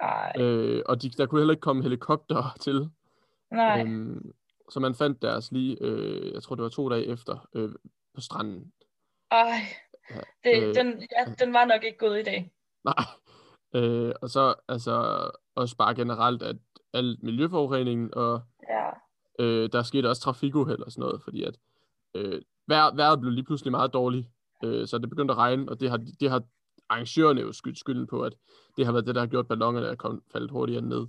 ej, 0.00 0.32
øh, 0.40 0.82
og 0.86 1.02
de, 1.02 1.10
der 1.10 1.26
kunne 1.26 1.40
heller 1.40 1.54
ikke 1.54 1.60
komme 1.60 1.82
helikopter 1.82 2.54
til. 2.64 2.90
nej. 3.50 3.80
Øhm, 3.80 4.32
så 4.70 4.80
man 4.80 4.94
fandt 4.94 5.22
deres 5.22 5.52
lige, 5.52 5.76
øh, 5.80 6.32
jeg 6.34 6.42
tror 6.42 6.54
det 6.54 6.62
var 6.62 6.68
to 6.68 6.88
dage 6.88 7.06
efter, 7.06 7.48
øh, 7.54 7.70
på 8.14 8.20
stranden. 8.20 8.72
Ej, 9.30 9.60
Ja, 10.10 10.20
det, 10.44 10.68
øh, 10.68 10.74
den, 10.74 11.06
ja, 11.18 11.32
den 11.38 11.52
var 11.52 11.64
nok 11.64 11.84
ikke 11.84 11.98
gået 11.98 12.20
i 12.20 12.22
dag. 12.22 12.52
Nej. 12.84 12.94
Øh, 13.74 14.12
og 14.22 14.30
så 14.30 14.54
altså 14.68 14.94
også 15.54 15.76
bare 15.76 15.94
generelt, 15.94 16.42
at 16.42 16.56
al 16.92 17.18
miljøforureningen, 17.22 18.14
og 18.14 18.40
Ja, 18.68 18.90
øh, 19.38 19.68
der 19.72 19.82
skete 19.82 20.08
også 20.08 20.22
trafikuheld 20.22 20.82
og 20.82 20.92
sådan 20.92 21.02
noget, 21.02 21.22
fordi 21.22 21.44
at 21.44 21.58
øh, 22.14 22.42
vejr, 22.66 22.94
vejret 22.94 23.20
blev 23.20 23.32
lige 23.32 23.44
pludselig 23.44 23.70
meget 23.70 23.92
dårligt, 23.92 24.28
øh, 24.64 24.86
så 24.86 24.98
det 24.98 25.10
begyndte 25.10 25.32
at 25.32 25.38
regne, 25.38 25.68
og 25.68 25.80
det 25.80 25.90
har, 25.90 25.96
det 26.20 26.30
har 26.30 26.42
arrangørerne 26.88 27.40
jo 27.40 27.52
skyld, 27.52 27.76
skylden 27.76 28.06
på, 28.06 28.22
at 28.22 28.32
det 28.76 28.84
har 28.84 28.92
været 28.92 29.06
det, 29.06 29.14
der 29.14 29.20
har 29.20 29.28
gjort 29.28 29.44
at 29.44 29.48
ballongerne 29.48 29.86
er 29.86 29.94
kommet, 29.94 30.22
faldet 30.32 30.50
hurtigere 30.50 30.82
ned. 30.82 31.06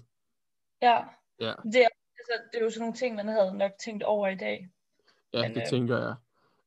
ja. 0.81 0.97
Ja. 1.39 1.53
Det, 1.63 1.81
er, 1.81 1.89
altså, 2.19 2.33
det 2.51 2.59
er 2.59 2.63
jo 2.63 2.69
sådan 2.69 2.79
nogle 2.79 2.95
ting, 2.95 3.15
man 3.15 3.27
havde 3.27 3.57
nok 3.57 3.71
tænkt 3.85 4.03
over 4.03 4.27
i 4.27 4.35
dag. 4.35 4.69
Ja, 5.33 5.41
Men, 5.41 5.55
det 5.55 5.61
øh, 5.61 5.67
tænker 5.69 5.97
jeg. 5.97 6.15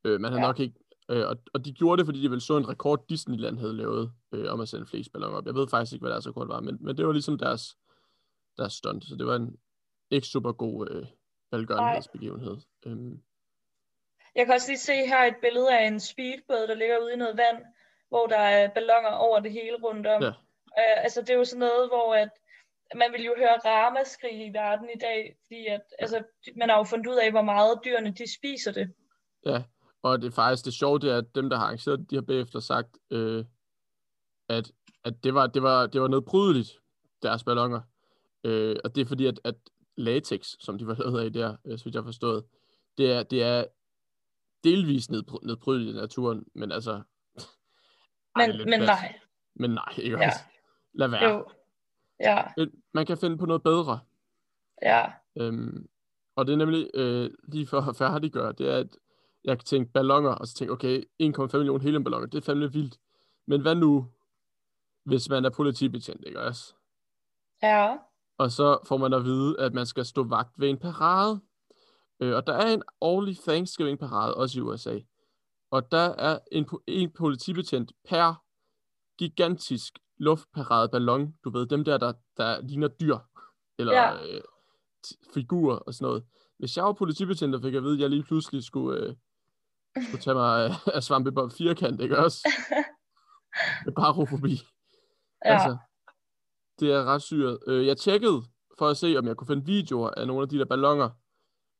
Øh, 0.04 0.20
man 0.20 0.32
har 0.32 0.38
ja. 0.38 0.46
nok 0.46 0.60
ikke... 0.60 0.74
Øh, 1.08 1.28
og, 1.28 1.36
og 1.54 1.64
de 1.64 1.72
gjorde 1.72 1.98
det, 1.98 2.06
fordi 2.06 2.22
de 2.22 2.30
vel 2.30 2.40
så 2.40 2.56
en 2.56 2.68
rekord, 2.68 3.04
Disneyland 3.08 3.58
havde 3.58 3.76
lavet, 3.76 4.12
øh, 4.32 4.52
om 4.52 4.60
at 4.60 4.68
sende 4.68 4.86
flest 4.86 5.12
balloner 5.12 5.36
op. 5.36 5.46
Jeg 5.46 5.54
ved 5.54 5.68
faktisk 5.68 5.92
ikke, 5.92 6.02
hvad 6.02 6.10
deres 6.10 6.28
rekord 6.28 6.46
var, 6.46 6.60
men, 6.60 6.78
men 6.80 6.96
det 6.96 7.06
var 7.06 7.12
ligesom 7.12 7.38
deres, 7.38 7.76
deres 8.58 8.72
stunt. 8.72 9.04
Så 9.04 9.14
det 9.16 9.26
var 9.26 9.36
en 9.36 9.56
ikke 10.10 10.26
super 10.26 10.52
god 10.52 10.88
øh, 10.90 11.06
velgørenhedsbegivenhed. 11.52 12.56
Øhm, 12.86 13.22
Jeg 14.34 14.46
kan 14.46 14.54
også 14.54 14.68
lige 14.70 14.78
se 14.78 14.92
her 14.92 15.24
et 15.24 15.36
billede 15.42 15.78
af 15.78 15.86
en 15.86 16.00
speedbåd, 16.00 16.66
der 16.68 16.74
ligger 16.74 16.98
ude 16.98 17.12
i 17.12 17.16
noget 17.16 17.36
vand, 17.36 17.64
hvor 18.08 18.26
der 18.26 18.38
er 18.38 18.68
ballonger 18.74 19.10
over 19.10 19.40
det 19.40 19.52
hele 19.52 19.76
rundt 19.76 20.06
om. 20.06 20.22
Ja. 20.22 20.28
Øh, 20.78 21.04
altså 21.04 21.20
det 21.20 21.30
er 21.30 21.34
jo 21.34 21.44
sådan 21.44 21.58
noget, 21.58 21.88
hvor 21.88 22.14
at 22.14 22.28
man 22.96 23.12
vil 23.12 23.24
jo 23.24 23.34
høre 23.38 23.58
ramaskrig 23.64 24.46
i 24.46 24.52
verden 24.52 24.88
i 24.94 24.98
dag, 24.98 25.36
fordi 25.46 25.66
at, 25.66 25.82
altså, 25.98 26.24
man 26.56 26.68
har 26.68 26.76
jo 26.76 26.84
fundet 26.84 27.06
ud 27.06 27.16
af, 27.16 27.30
hvor 27.30 27.42
meget 27.42 27.80
dyrene 27.84 28.10
de 28.10 28.34
spiser 28.34 28.72
det. 28.72 28.92
ja, 29.46 29.62
og 30.02 30.22
det 30.22 30.26
er 30.26 30.30
faktisk 30.32 30.64
det 30.64 30.74
sjove, 30.74 30.98
det 30.98 31.10
er, 31.12 31.18
at 31.18 31.34
dem, 31.34 31.50
der 31.50 31.56
har 31.56 31.64
arrangeret 31.64 31.98
det, 31.98 32.10
de 32.10 32.14
har 32.14 32.22
bagefter 32.22 32.60
sagt, 32.60 32.98
øh, 33.10 33.44
at, 34.48 34.72
at 35.04 35.14
det, 35.24 35.34
var, 35.34 35.46
det, 35.46 35.62
var, 35.62 35.86
det 35.86 36.00
var 36.00 36.08
noget 36.08 36.24
brydeligt, 36.24 36.70
deres 37.22 37.44
ballonger. 37.44 37.80
Øh, 38.44 38.76
og 38.84 38.94
det 38.94 39.00
er 39.00 39.04
fordi, 39.06 39.26
at, 39.26 39.40
at 39.44 39.54
latex, 39.96 40.54
som 40.60 40.78
de 40.78 40.86
var 40.86 40.94
lavet 41.04 41.24
af 41.24 41.32
der, 41.32 41.56
øh, 41.64 41.78
så 41.78 41.84
vidt 41.84 41.94
jeg 41.94 42.02
har 42.02 42.06
forstået, 42.08 42.44
det 42.98 43.12
er, 43.12 43.22
det 43.22 43.42
er 43.42 43.64
delvis 44.64 45.10
nedbry- 45.10 45.46
nedbrydeligt 45.46 45.96
i 45.96 46.00
naturen, 46.00 46.44
men 46.54 46.72
altså... 46.72 46.92
ej, 48.36 48.46
Men, 48.46 48.56
lidt 48.56 48.68
men 48.68 48.78
plat. 48.78 48.86
nej. 48.88 49.18
Men 49.54 49.70
nej, 49.70 49.94
ikke 49.98 50.18
Ja. 50.18 50.26
også? 50.26 50.38
Lad 50.94 51.08
være. 51.08 51.30
Jo. 51.30 51.44
Ja, 52.20 52.42
Men 52.56 52.70
Man 52.94 53.06
kan 53.06 53.18
finde 53.18 53.38
på 53.38 53.46
noget 53.46 53.62
bedre. 53.62 54.00
ja. 54.82 55.12
Øhm, 55.36 55.88
og 56.36 56.46
det 56.46 56.52
er 56.52 56.56
nemlig 56.56 56.90
øh, 56.94 57.30
lige 57.48 57.66
for 57.66 57.80
at 57.80 57.96
færdiggøre, 57.96 58.52
det 58.52 58.68
er, 58.70 58.76
at 58.76 58.96
jeg 59.44 59.58
kan 59.58 59.64
tænke 59.64 59.92
ballonger, 59.92 60.30
og 60.30 60.46
så 60.46 60.54
tænke, 60.54 60.72
okay, 60.72 61.02
1,5 61.22 61.56
millioner 61.56 61.78
heliumballoner, 61.82 62.26
det 62.26 62.38
er 62.38 62.42
fandme 62.42 62.72
vildt. 62.72 62.98
Men 63.46 63.60
hvad 63.62 63.74
nu, 63.74 64.06
hvis 65.04 65.28
man 65.28 65.44
er 65.44 65.50
politibetjent, 65.50 66.24
ikke 66.26 66.40
også? 66.40 66.74
Ja. 67.62 67.96
Og 68.42 68.50
så 68.50 68.78
får 68.88 68.96
man 68.96 69.12
at 69.12 69.24
vide, 69.24 69.60
at 69.60 69.72
man 69.74 69.86
skal 69.86 70.04
stå 70.04 70.22
vagt 70.24 70.60
ved 70.60 70.68
en 70.68 70.78
parade. 70.78 71.40
Øh, 72.20 72.34
og 72.36 72.46
der 72.46 72.52
er 72.52 72.74
en 72.74 72.82
årlig 73.00 73.36
Thanksgiving-parade, 73.38 74.34
også 74.34 74.58
i 74.58 74.62
USA. 74.62 74.98
Og 75.70 75.92
der 75.92 76.08
er 76.28 76.38
en, 76.52 76.68
en 76.86 77.10
politibetjent 77.10 77.92
per 78.08 78.42
gigantisk 79.18 79.98
luftparade 80.18 80.88
ballon. 80.88 81.34
Du 81.44 81.50
ved, 81.50 81.66
dem 81.66 81.84
der, 81.84 81.98
der, 81.98 82.12
der 82.36 82.60
ligner 82.60 82.88
dyr. 82.88 83.18
Eller 83.78 83.92
Ja. 83.92 84.14
øh, 84.14 84.40
figurer 85.34 85.76
og 85.76 85.94
sådan 85.94 86.06
noget. 86.06 86.24
Hvis 86.58 86.76
jeg 86.76 86.84
var 86.84 86.92
politibetjent, 86.92 87.54
og 87.54 87.62
fik 87.62 87.74
at 87.74 87.82
vide, 87.82 87.94
at 87.94 88.00
jeg 88.00 88.10
lige 88.10 88.22
pludselig 88.22 88.64
skulle, 88.64 89.00
øh, 89.00 89.16
skulle 90.06 90.22
tage 90.22 90.34
mig 90.34 90.70
øh, 90.70 90.94
af 90.94 91.02
svampebob 91.02 91.52
firkant, 91.52 92.00
ikke 92.00 92.18
også? 92.18 92.48
Med 93.84 93.92
barofobi. 93.92 94.52
Ja. 95.44 95.52
Altså, 95.52 95.76
det 96.80 96.92
er 96.92 97.04
ret 97.04 97.22
syret. 97.22 97.58
Øh, 97.66 97.86
jeg 97.86 97.96
tjekkede 97.96 98.42
for 98.78 98.88
at 98.88 98.96
se, 98.96 99.14
om 99.18 99.26
jeg 99.26 99.36
kunne 99.36 99.46
finde 99.46 99.66
videoer 99.66 100.10
af 100.10 100.26
nogle 100.26 100.42
af 100.42 100.48
de 100.48 100.58
der 100.58 100.64
ballonger, 100.64 101.10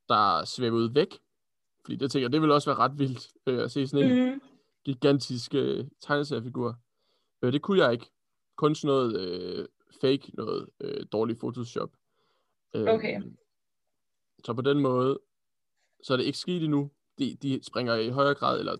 der 0.09 0.44
svævede 0.44 0.94
væk. 0.94 1.18
Fordi 1.85 1.96
det 1.96 2.11
tænker 2.11 2.24
jeg, 2.24 2.33
det 2.33 2.40
ville 2.40 2.55
også 2.55 2.70
være 2.70 2.78
ret 2.78 2.98
vildt 2.98 3.28
øh, 3.46 3.62
at 3.64 3.70
se 3.70 3.87
sådan 3.87 4.11
en 4.12 4.33
Mm. 4.33 4.40
gigantisk 4.85 5.55
øh, 5.55 5.85
tegneseriefigur. 6.00 6.76
Øh, 7.42 7.52
det 7.52 7.62
kunne 7.62 7.78
jeg 7.85 7.92
ikke. 7.92 8.11
Kun 8.57 8.74
sådan 8.74 8.88
noget 8.94 9.20
øh, 9.20 9.66
fake, 10.00 10.31
noget 10.35 10.68
øh, 10.81 11.07
dårlig 11.12 11.38
Photoshop. 11.38 11.90
Øh, 12.74 12.83
Okay. 12.88 13.22
Så 14.44 14.55
på 14.55 14.62
den 14.62 14.78
måde, 14.81 15.18
så 16.02 16.12
er 16.12 16.16
det 16.16 16.24
ikke 16.24 16.38
sket 16.38 16.62
endnu. 16.62 16.90
De, 17.18 17.37
de 17.42 17.61
springer 17.62 17.94
i 17.94 18.09
højere 18.09 18.35
grad, 18.35 18.59
eller 18.59 18.76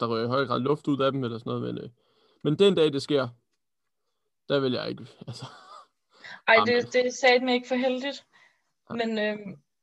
der 0.00 0.06
rører 0.06 0.24
i 0.24 0.28
højere 0.28 0.46
grad 0.46 0.60
luft 0.60 0.88
ud 0.88 1.00
af 1.00 1.12
dem, 1.12 1.24
eller 1.24 1.38
sådan 1.38 1.50
noget. 1.50 1.74
Men, 1.74 1.84
øh, 1.84 1.90
men 2.44 2.58
den 2.58 2.74
dag, 2.74 2.92
det 2.92 3.02
sker, 3.02 3.28
der 4.48 4.60
vil 4.60 4.72
jeg 4.72 4.88
ikke, 4.88 5.06
altså, 5.28 5.46
Ej, 6.48 6.56
det, 6.66 6.92
det 6.92 7.14
sagde 7.14 7.44
mig 7.44 7.54
ikke 7.54 7.68
for 7.68 7.74
heldigt. 7.74 8.26
Men, 8.90 9.18
øh, 9.18 9.36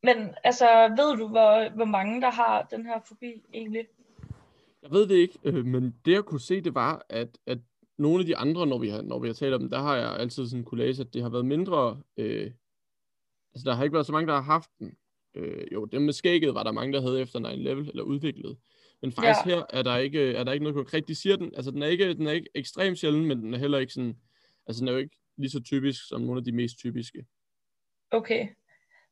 men 0.04 0.36
altså, 0.44 0.66
ved 0.98 1.18
du, 1.18 1.28
hvor, 1.28 1.76
hvor 1.76 1.86
mange 1.86 2.22
der 2.22 2.32
har 2.32 2.62
den 2.72 2.86
her 2.86 3.00
fobi 3.08 3.44
egentlig? 3.54 3.88
Jeg 4.82 4.92
ved 4.92 5.08
det 5.08 5.16
ikke, 5.16 5.40
øh, 5.44 5.66
men 5.66 5.96
det 6.06 6.12
jeg 6.12 6.24
kunne 6.24 6.40
se, 6.42 6.62
det 6.62 6.76
var, 6.76 7.06
at, 7.10 7.38
at 7.46 7.58
nogle 7.98 8.20
af 8.20 8.26
de 8.26 8.38
andre, 8.38 8.68
når 8.68 8.78
vi 8.78 8.90
har, 8.90 9.02
når 9.02 9.20
vi 9.20 9.28
har 9.28 9.34
talt 9.34 9.54
om 9.54 9.60
dem, 9.60 9.70
der 9.70 9.80
har 9.80 9.96
jeg 9.96 10.16
altid 10.20 10.48
sådan 10.48 10.64
kunne 10.64 10.84
læse, 10.86 11.02
at 11.02 11.14
det 11.14 11.22
har 11.22 11.30
været 11.30 11.46
mindre, 11.46 12.02
øh, 12.18 12.52
altså 13.54 13.66
der 13.66 13.74
har 13.74 13.84
ikke 13.84 13.94
været 13.94 14.06
så 14.06 14.12
mange, 14.12 14.28
der 14.28 14.34
har 14.34 14.42
haft 14.42 14.70
den. 14.80 14.98
Øh, 15.36 15.68
jo, 15.74 15.86
dem 15.86 16.02
med 16.02 16.14
skægget 16.14 16.54
var 16.54 16.64
der 16.64 16.72
mange, 16.72 16.94
der 16.94 17.02
havde 17.02 17.22
efter 17.22 17.40
9-11 17.40 17.44
eller 17.90 18.04
udviklet. 18.04 18.58
Men 19.02 19.12
faktisk 19.12 19.46
Ja. 19.46 19.56
her 19.56 19.66
er 19.70 19.82
der, 19.82 19.98
ikke, 19.98 20.34
er 20.34 20.44
der 20.44 20.52
ikke 20.52 20.64
noget 20.64 20.76
konkret. 20.76 21.08
De 21.08 21.16
siger 21.16 21.36
den, 21.36 21.56
altså 21.56 21.72
den 21.72 21.84
er 21.84 21.88
ikke, 21.88 22.14
den 22.14 22.28
er 22.28 22.32
ikke 22.32 22.50
ekstremt 22.56 23.00
sjælden, 23.00 23.26
men 23.26 23.42
den 23.42 23.54
er 23.54 23.58
heller 23.58 23.78
ikke 23.78 23.94
sådan, 23.94 24.18
altså 24.68 24.80
den 24.80 24.88
er 24.88 24.92
jo 24.92 24.98
ikke 24.98 25.18
lige 25.38 25.50
så 25.50 25.64
typisk 25.64 26.08
som 26.08 26.22
nogle 26.22 26.38
af 26.38 26.44
de 26.44 26.52
mest 26.52 26.78
typiske. 26.78 27.26
Okay. 28.12 28.48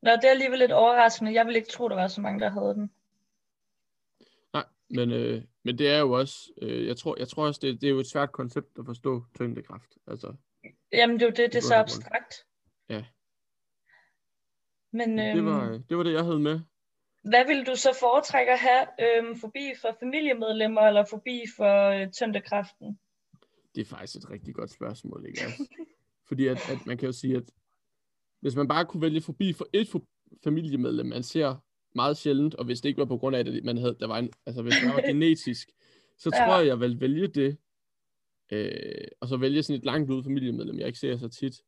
Nå, 0.01 0.11
det 0.11 0.25
er 0.25 0.29
alligevel 0.29 0.59
lidt 0.59 0.71
overraskende. 0.71 1.33
Jeg 1.33 1.45
ville 1.45 1.59
ikke 1.59 1.71
tro, 1.71 1.89
der 1.89 1.95
var 1.95 2.07
så 2.07 2.21
mange, 2.21 2.39
der 2.39 2.49
havde 2.49 2.73
den. 2.73 2.91
Nej, 4.53 4.65
men, 4.89 5.11
øh, 5.11 5.43
men 5.63 5.77
det 5.77 5.89
er 5.89 5.99
jo 5.99 6.11
også, 6.11 6.51
øh, 6.61 6.87
jeg, 6.87 6.97
tror, 6.97 7.15
jeg 7.19 7.27
tror 7.27 7.47
også, 7.47 7.59
det, 7.63 7.81
det 7.81 7.87
er 7.87 7.91
jo 7.91 7.99
et 7.99 8.09
svært 8.09 8.31
koncept 8.31 8.79
at 8.79 8.85
forstå 8.85 9.25
tyngdekraft. 9.35 9.97
Altså, 10.07 10.35
Jamen, 10.91 11.19
det 11.19 11.21
er 11.21 11.25
jo 11.25 11.31
det, 11.31 11.53
det 11.53 11.55
er 11.55 11.61
så 11.61 11.75
abstrakt. 11.75 12.45
Ja. 12.89 13.05
Men 14.91 15.17
det, 15.17 15.37
øhm, 15.37 15.45
var, 15.45 15.81
det 15.89 15.97
var 15.97 16.03
det, 16.03 16.13
jeg 16.13 16.23
havde 16.23 16.39
med. 16.39 16.59
hvad 17.23 17.45
vil 17.47 17.65
du 17.65 17.75
så 17.75 17.97
foretrække 17.99 18.51
at 18.51 18.59
have? 18.59 18.87
Øhm, 18.99 19.39
forbi 19.39 19.73
for 19.81 19.97
familiemedlemmer, 19.99 20.81
eller 20.81 21.05
forbi 21.09 21.43
for 21.57 21.89
øh, 21.89 22.11
tyngdekraften? 22.11 22.99
Det 23.75 23.81
er 23.81 23.85
faktisk 23.85 24.15
et 24.15 24.29
rigtig 24.29 24.55
godt 24.55 24.69
spørgsmål, 24.71 25.25
ikke 25.27 25.41
også? 25.41 25.67
Fordi 26.27 26.47
at, 26.47 26.57
at 26.69 26.85
man 26.85 26.97
kan 26.97 27.05
jo 27.05 27.11
sige, 27.11 27.35
at 27.37 27.51
hvis 28.41 28.55
man 28.55 28.67
bare 28.67 28.85
kunne 28.85 29.01
vælge 29.01 29.21
forbi 29.21 29.53
for 29.53 29.67
et 29.73 29.89
for 29.89 30.07
familiemedlem, 30.43 31.05
man 31.05 31.23
ser 31.23 31.55
meget 31.95 32.17
sjældent, 32.17 32.55
og 32.55 32.65
hvis 32.65 32.81
det 32.81 32.89
ikke 32.89 32.99
var 32.99 33.05
på 33.05 33.17
grund 33.17 33.35
af, 33.35 33.39
at 33.39 33.63
man 33.63 33.77
havde, 33.77 33.97
der 33.99 34.07
var 34.07 34.19
en, 34.19 34.29
altså 34.45 34.61
hvis 34.61 34.73
det 34.75 34.89
var 34.89 35.01
genetisk, 35.11 35.69
så 36.17 36.29
Ja. 36.33 36.45
tror 36.45 36.57
jeg, 36.57 36.67
jeg 36.67 36.79
vil 36.79 36.99
vælge 36.99 37.27
det, 37.27 37.57
øh, 38.51 39.07
og 39.21 39.27
så 39.27 39.37
vælge 39.37 39.63
sådan 39.63 39.79
et 39.79 39.85
langt 39.85 40.11
ud 40.11 40.23
familiemedlem, 40.23 40.79
jeg 40.79 40.87
ikke 40.87 40.99
ser 40.99 41.17
så 41.17 41.27
tit, 41.29 41.61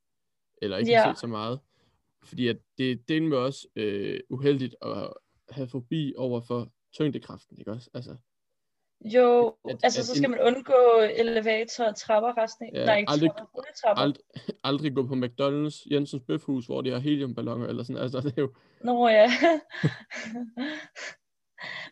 eller 0.62 0.78
ikke 0.78 0.96
har 0.96 1.08
Ja. 1.08 1.14
set 1.14 1.20
så 1.20 1.28
meget, 1.28 1.60
fordi 2.24 2.48
at 2.48 2.58
det, 2.78 3.08
det 3.08 3.18
er 3.18 3.22
med 3.22 3.38
også 3.38 3.68
øh, 3.76 4.20
uheldigt 4.30 4.76
at 4.82 5.14
have 5.50 5.68
fobi 5.68 6.14
over 6.18 6.42
for 6.42 6.72
tyngdekraften, 6.94 7.58
ikke 7.60 7.72
også? 7.72 7.90
Altså, 7.94 8.16
Jo, 9.06 9.56
At- 9.70 9.80
altså 9.84 10.00
at 10.02 10.06
så 10.06 10.16
skal 10.16 10.26
en- 10.26 10.32
man 10.32 10.40
undgå 10.42 11.00
elevator 11.16 11.86
og 11.86 11.96
trapper 11.96 12.38
resten 12.44 12.66
af... 12.66 12.70
Ja, 12.74 12.86
Nej, 12.86 12.98
ikke 12.98 13.12
aldrig- 13.12 13.32
trapper, 13.84 14.04
ald, 14.04 14.16
aldrig 14.64 14.96
gå 14.96 15.08
på 15.08 15.14
McDonald's, 15.14 15.86
Jensens 15.92 16.24
Bøfhus, 16.28 16.66
hvor 16.66 16.82
de 16.82 16.92
har 16.92 17.00
heliumballoner, 17.00 17.68
eller 17.68 17.84
sådan, 17.84 18.02
altså 18.02 18.22
det 18.22 18.34
er 18.38 18.42
jo, 18.42 18.54
Nå 18.84 19.08
ja. 19.08 19.32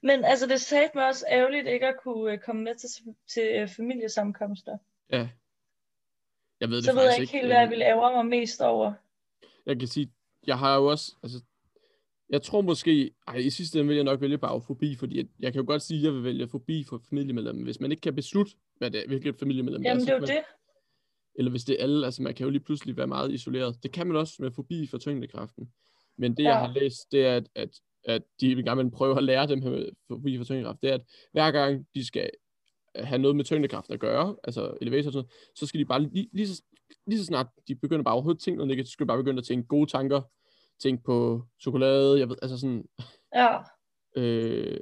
Men 0.04 0.24
altså, 0.26 0.48
det 0.48 0.62
sagde 0.62 0.90
mig 0.96 1.08
også 1.08 1.26
ærgerligt 1.30 1.68
ikke 1.68 1.88
at 1.88 1.96
kunne 2.04 2.32
øh, 2.32 2.40
komme 2.40 2.64
med 2.64 2.76
til, 2.76 2.90
til 3.34 3.44
øh, 3.62 3.68
familiesamkomster. 3.68 4.78
ja. 5.12 5.30
Jeg 6.60 6.70
ved 6.70 6.78
det 6.78 6.86
Så 6.86 6.94
ved 6.94 7.04
jeg 7.04 7.20
ikke 7.20 7.32
helt, 7.34 7.48
hvad 7.48 7.58
jeg 7.58 7.70
ville 7.70 7.86
ærge 7.86 8.16
mig 8.16 8.26
mest 8.26 8.62
over. 8.62 8.94
jeg 9.66 9.80
kan 9.80 9.88
sige, 9.88 10.12
jeg 10.48 10.60
har 10.60 10.76
jo 10.78 10.86
også, 10.86 11.16
altså, 11.24 11.40
jeg 12.30 12.42
tror 12.42 12.62
måske, 12.62 13.12
ej, 13.28 13.36
i 13.36 13.50
sidste 13.50 13.80
ende 13.80 13.88
vil 13.88 13.96
jeg 13.96 14.04
nok 14.04 14.22
vælge 14.22 14.38
bagofobi, 14.38 14.96
fordi 14.96 15.18
jeg, 15.18 15.26
jeg 15.40 15.54
kan 15.54 15.62
jo 15.62 15.68
godt 15.68 15.82
sige, 15.82 15.98
at 16.00 16.04
jeg 16.04 16.14
vil 16.14 16.24
vælge 16.24 16.48
fobi 16.48 16.84
for 16.84 17.02
familiemedlemmer, 17.10 17.64
hvis 17.64 17.80
man 17.80 17.92
ikke 17.92 18.02
kan 18.02 18.16
beslutte, 18.16 18.52
hvad 18.78 18.92
det 18.92 19.04
er, 19.04 19.08
hvilket 19.08 19.36
familiemedlem 19.40 19.84
Jamen, 19.84 20.00
det 20.00 20.08
det 20.08 20.14
er, 20.14 20.16
er 20.16 20.20
jo 20.20 20.26
så 20.26 20.34
kan 20.34 20.42
det. 20.44 20.46
eller 21.40 21.52
hvis 21.52 21.64
det 21.64 21.80
er 21.80 21.84
alle, 21.84 22.06
altså 22.06 22.22
man 22.22 22.34
kan 22.34 22.44
jo 22.44 22.50
lige 22.50 22.64
pludselig 22.64 22.98
være 22.98 23.08
meget 23.08 23.32
isoleret. 23.32 23.84
Det 23.84 23.92
kan 23.92 24.08
man 24.08 24.16
også 24.18 24.34
med 24.40 24.52
fobi 24.52 24.88
for 24.88 24.98
tyngdekraften. 24.98 25.68
Men 26.18 26.38
det, 26.38 26.44
jeg 26.44 26.50
Ja. 26.62 26.66
har 26.68 26.74
læst, 26.74 27.12
det 27.12 27.26
er, 27.26 27.36
at, 27.36 27.48
at, 27.56 27.70
at 28.06 28.22
de 28.42 28.56
vil 28.56 28.66
gerne 28.66 28.92
prøve 28.92 29.18
at 29.18 29.24
lære 29.24 29.48
dem 29.48 29.62
her 29.62 29.70
med 29.70 29.90
fobi 30.08 30.38
for 30.38 30.44
tyngdekraft, 30.44 30.82
det 30.82 30.90
er, 30.90 30.94
at 30.94 31.02
hver 31.32 31.52
gang 31.52 31.86
de 31.96 32.06
skal 32.06 32.30
have 32.96 33.20
noget 33.22 33.36
med 33.36 33.46
tyngdekraft 33.46 33.90
at 33.92 34.00
gøre, 34.00 34.36
altså 34.44 34.78
elevator 34.82 35.08
og 35.08 35.14
sådan 35.14 35.18
noget, 35.26 35.32
så 35.56 35.66
skal 35.66 35.80
de 35.80 35.86
bare 35.86 36.02
lige, 36.04 36.30
lige, 36.34 36.48
så, 36.48 36.64
lige 37.08 37.20
så 37.20 37.26
snart 37.26 37.48
de 37.68 37.76
begynder 37.76 38.04
bare 38.04 38.14
overhovedet 38.14 38.42
tænke 38.42 38.58
noget 38.58 38.68
negativt, 38.68 38.88
så 38.88 38.92
skal 38.92 39.04
de 39.04 39.08
bare 39.08 39.18
begynde 39.18 39.38
at 39.38 39.44
tænke 39.46 39.68
gode 39.68 39.90
tanker, 39.92 40.22
tænke 40.84 41.04
på 41.04 41.42
chokolade, 41.62 42.20
jeg 42.20 42.30
ved, 42.30 42.36
altså 42.42 42.58
sådan, 42.60 42.86
Ja. 43.36 43.58
øh, 44.18 44.78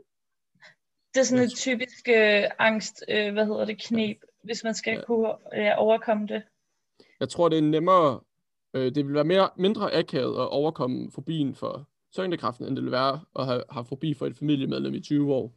Det 1.13 1.19
er 1.19 1.23
sådan 1.23 1.43
et 1.45 1.51
typisk 1.51 2.09
øh, 2.09 2.43
angst, 2.59 3.03
øh, 3.09 3.33
hvad 3.33 3.45
hedder 3.45 3.65
det, 3.65 3.81
knep, 3.81 4.17
hvis 4.43 4.63
man 4.63 4.73
skal 4.73 4.93
Ja. 4.93 5.03
kunne 5.05 5.29
øh, 5.53 5.71
overkomme 5.77 6.27
det. 6.27 6.43
jeg 7.19 7.29
tror, 7.29 7.49
det 7.49 7.57
er 7.57 7.61
nemmere, 7.61 8.19
øh, 8.73 8.95
det 8.95 9.05
vil 9.05 9.13
være 9.13 9.23
mere, 9.23 9.49
mindre 9.57 9.93
akavet 9.93 10.33
at 10.41 10.49
overkomme 10.49 11.11
fobien 11.11 11.55
for 11.55 11.87
tyngdekraften, 12.13 12.67
end 12.67 12.75
det 12.75 12.83
vil 12.83 12.91
være 12.91 13.21
at 13.39 13.45
have, 13.45 13.63
have 13.69 13.85
fobi 13.85 14.13
for 14.13 14.25
et 14.27 14.35
familiemedlem 14.37 14.93
i 14.93 14.99
20 14.99 15.33
år. 15.33 15.53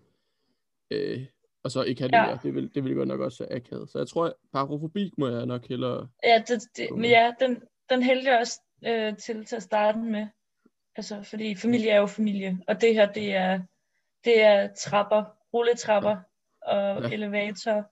Øh, 0.91 1.27
og 1.65 1.71
så 1.71 1.83
ikke 1.83 2.01
have 2.01 2.09
det 2.11 2.17
Ja. 2.17 2.27
mere. 2.27 2.39
Det 2.43 2.55
vil, 2.55 2.75
det 2.75 2.85
vil 2.85 2.95
godt 2.95 3.09
nok 3.09 3.21
også 3.21 3.45
være 3.45 3.57
akavet. 3.57 3.91
Så 3.91 3.99
jeg 3.99 4.09
tror, 4.09 4.27
at 4.27 4.33
parafobi 4.53 5.13
må 5.19 5.29
jeg 5.29 5.47
nok 5.47 5.69
hellere... 5.69 6.09
Ja, 6.25 6.43
det, 6.49 6.63
det, 6.77 6.89
men 6.97 7.11
ja 7.11 7.33
den, 7.41 7.63
den 7.91 8.03
jeg 8.03 8.39
også 8.41 8.61
øh, 8.87 9.17
til 9.17 9.45
til 9.45 9.57
at 9.57 9.63
starte 9.63 9.99
med. 9.99 10.27
Altså, 10.97 11.23
fordi 11.23 11.55
familie 11.55 11.91
er 11.91 11.97
jo 12.01 12.07
familie, 12.07 12.59
og 12.69 12.81
det 12.81 12.95
her, 12.95 13.13
det 13.13 13.35
er, 13.35 13.61
det 14.25 14.43
er 14.43 14.69
trapper, 14.79 15.25
rulletrapper 15.55 16.17
og 16.63 17.03
Ja. 17.03 17.09
elevator 17.13 17.91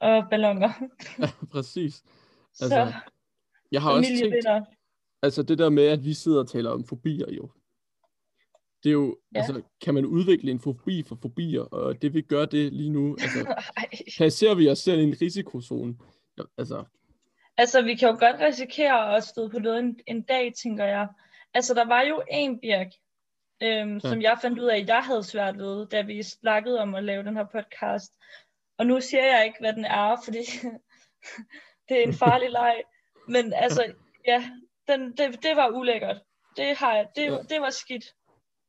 og 0.00 0.24
ballonger. 0.30 0.70
Ja, 1.18 1.28
præcis. 1.52 1.94
Så 2.54 2.64
Altså, 2.64 2.92
Jeg 3.72 3.82
har 3.82 3.90
også 3.92 4.10
tænkt, 4.20 4.46
altså 5.22 5.42
det 5.42 5.58
der 5.58 5.68
med, 5.70 5.86
at 5.86 6.04
vi 6.04 6.14
sidder 6.14 6.40
og 6.40 6.48
taler 6.48 6.70
om 6.70 6.84
fobier 6.84 7.32
jo. 7.32 7.50
Det 8.82 8.88
er 8.88 8.92
jo, 8.92 9.18
Ja. 9.34 9.38
altså, 9.38 9.62
kan 9.80 9.94
man 9.94 10.06
udvikle 10.06 10.50
en 10.50 10.60
fobi 10.60 11.02
for 11.02 11.18
fobier, 11.22 11.60
og 11.60 12.02
det 12.02 12.14
vi 12.14 12.20
gør 12.20 12.44
det 12.44 12.72
lige 12.72 12.90
nu, 12.90 13.16
altså, 13.20 13.54
placerer 14.16 14.54
vi 14.54 14.70
os 14.70 14.78
selv 14.78 15.00
i 15.00 15.04
en 15.04 15.16
risikozone. 15.20 15.96
Altså, 16.58 16.84
Altså, 17.58 17.82
vi 17.82 17.94
kan 17.94 18.08
jo 18.08 18.16
godt 18.18 18.40
risikere 18.40 19.16
at 19.16 19.24
støde 19.24 19.50
på 19.50 19.58
noget 19.58 19.78
en, 19.78 20.00
en 20.06 20.22
dag, 20.22 20.52
tænker 20.62 20.84
jeg. 20.84 21.08
Altså, 21.54 21.74
der 21.74 21.84
var 21.84 22.02
jo 22.02 22.22
en 22.30 22.60
Birk, 22.60 22.92
øhm, 23.62 23.94
ja. 23.94 24.08
som 24.08 24.22
jeg 24.22 24.38
fandt 24.42 24.58
ud 24.58 24.66
af, 24.66 24.76
at 24.78 24.88
jeg 24.88 25.02
havde 25.02 25.24
svært 25.24 25.58
ved, 25.58 25.86
da 25.86 26.00
vi 26.02 26.22
snakkede 26.22 26.80
om 26.80 26.94
at 26.94 27.04
lave 27.04 27.24
den 27.24 27.36
her 27.36 27.44
podcast. 27.44 28.12
Og 28.78 28.86
nu 28.86 29.00
siger 29.00 29.24
jeg 29.24 29.44
ikke, 29.44 29.58
hvad 29.60 29.72
den 29.72 29.84
er, 29.84 30.16
fordi 30.24 30.38
det 31.88 31.98
er 31.98 32.02
en 32.02 32.14
farlig 32.14 32.50
leg. 32.50 32.82
Men 33.28 33.52
altså, 33.52 33.92
ja, 34.26 34.50
den, 34.88 35.16
det, 35.16 35.42
det 35.42 35.56
var 35.56 35.68
ulækkert. 35.68 36.22
Det, 36.56 36.76
har 36.76 36.96
jeg, 36.96 37.08
det, 37.16 37.22
Ja. 37.22 37.38
det 37.48 37.60
var 37.60 37.70
skidt. 37.70 38.04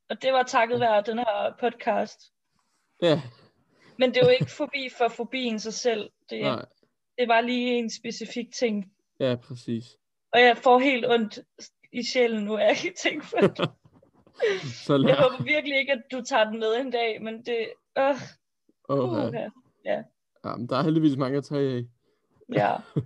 Og 0.09 0.21
det 0.21 0.33
var 0.33 0.43
takket 0.43 0.79
være 0.79 1.01
den 1.01 1.17
her 1.17 1.55
podcast. 1.59 2.21
ja, 3.01 3.21
Men 3.97 4.09
det 4.09 4.17
er 4.17 4.25
jo 4.25 4.31
ikke 4.31 4.51
forbi 4.51 4.89
for 4.97 5.07
fobien 5.07 5.59
sig 5.59 5.73
selv. 5.73 6.09
Det, 6.29 6.41
nej, 6.41 6.65
det 7.17 7.27
var 7.27 7.41
lige 7.41 7.77
en 7.77 7.89
specifik 7.89 8.53
ting. 8.53 8.91
ja, 9.19 9.35
præcis. 9.35 9.97
Og 10.33 10.39
jeg 10.41 10.57
får 10.57 10.79
helt 10.79 11.05
ondt 11.05 11.39
i 11.91 12.03
sjælen 12.03 12.43
nu, 12.43 12.57
af 12.57 12.83
ikke 12.85 12.97
tænke 13.03 13.25
på 13.25 13.47
det. 13.47 13.57
Så 14.85 14.93
Jeg 14.93 14.99
lad, 14.99 15.15
håber 15.15 15.43
virkelig 15.43 15.79
ikke, 15.79 15.91
at 15.91 16.03
du 16.11 16.21
tager 16.21 16.49
den 16.49 16.59
med 16.59 16.75
en 16.75 16.91
dag, 16.91 17.21
men 17.21 17.45
det... 17.45 17.69
Øh, 17.97 18.15
oh, 18.89 19.27
uh, 19.27 19.33
ja. 19.85 20.03
Ja, 20.45 20.55
men 20.55 20.69
der 20.69 20.77
er 20.77 20.83
heldigvis 20.83 21.17
mange 21.17 21.37
at 21.37 21.43
tage 21.43 21.77
af. 21.77 21.83
ja. 22.53 22.75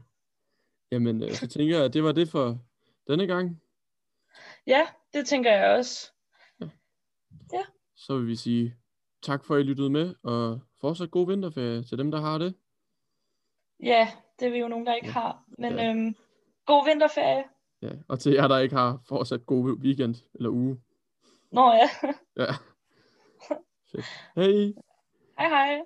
Jamen, 0.92 1.24
øh, 1.24 1.32
så 1.32 1.48
tænker 1.48 1.76
jeg, 1.76 1.86
at 1.86 1.94
det 1.94 2.04
var 2.04 2.12
det 2.12 2.30
for 2.30 2.60
denne 3.08 3.28
gang. 3.28 3.62
ja, 4.68 4.88
det 5.14 5.28
tænker 5.28 5.52
jeg 5.52 5.78
også. 5.78 6.12
Så 7.96 8.18
vil 8.18 8.28
vi 8.28 8.36
sige 8.36 8.76
tak 9.22 9.46
for, 9.46 9.56
at 9.56 9.60
I 9.60 9.64
lyttede 9.64 9.90
med, 9.90 10.16
og 10.24 10.60
fortsat 10.82 11.12
god 11.12 11.28
vinterferie 11.28 11.84
til 11.84 11.98
dem, 11.98 12.12
der 12.12 12.22
har 12.22 12.38
det. 12.38 12.56
Ja, 13.84 14.08
det 14.40 14.48
er 14.48 14.52
vi 14.52 14.58
jo 14.58 14.68
nogen, 14.68 14.86
der 14.86 14.94
ikke 14.94 15.12
har. 15.12 15.44
Men 15.58 15.74
Ja. 15.74 15.90
øhm, 15.90 16.16
god 16.66 16.86
vinterferie. 16.86 17.44
Ja, 17.82 17.90
og 18.10 18.20
til 18.20 18.32
jer, 18.32 18.48
der 18.48 18.58
ikke 18.60 18.76
har, 18.76 19.00
fortsat 19.08 19.46
god 19.46 19.78
weekend 19.80 20.16
eller 20.36 20.50
uge. 20.50 20.78
Nå 21.52 21.72
ja. 21.72 21.90
Ja. 22.38 22.52
Fedt. 23.92 24.06
Hej! 24.36 24.74
hej 25.40 25.50
hej. 25.50 25.82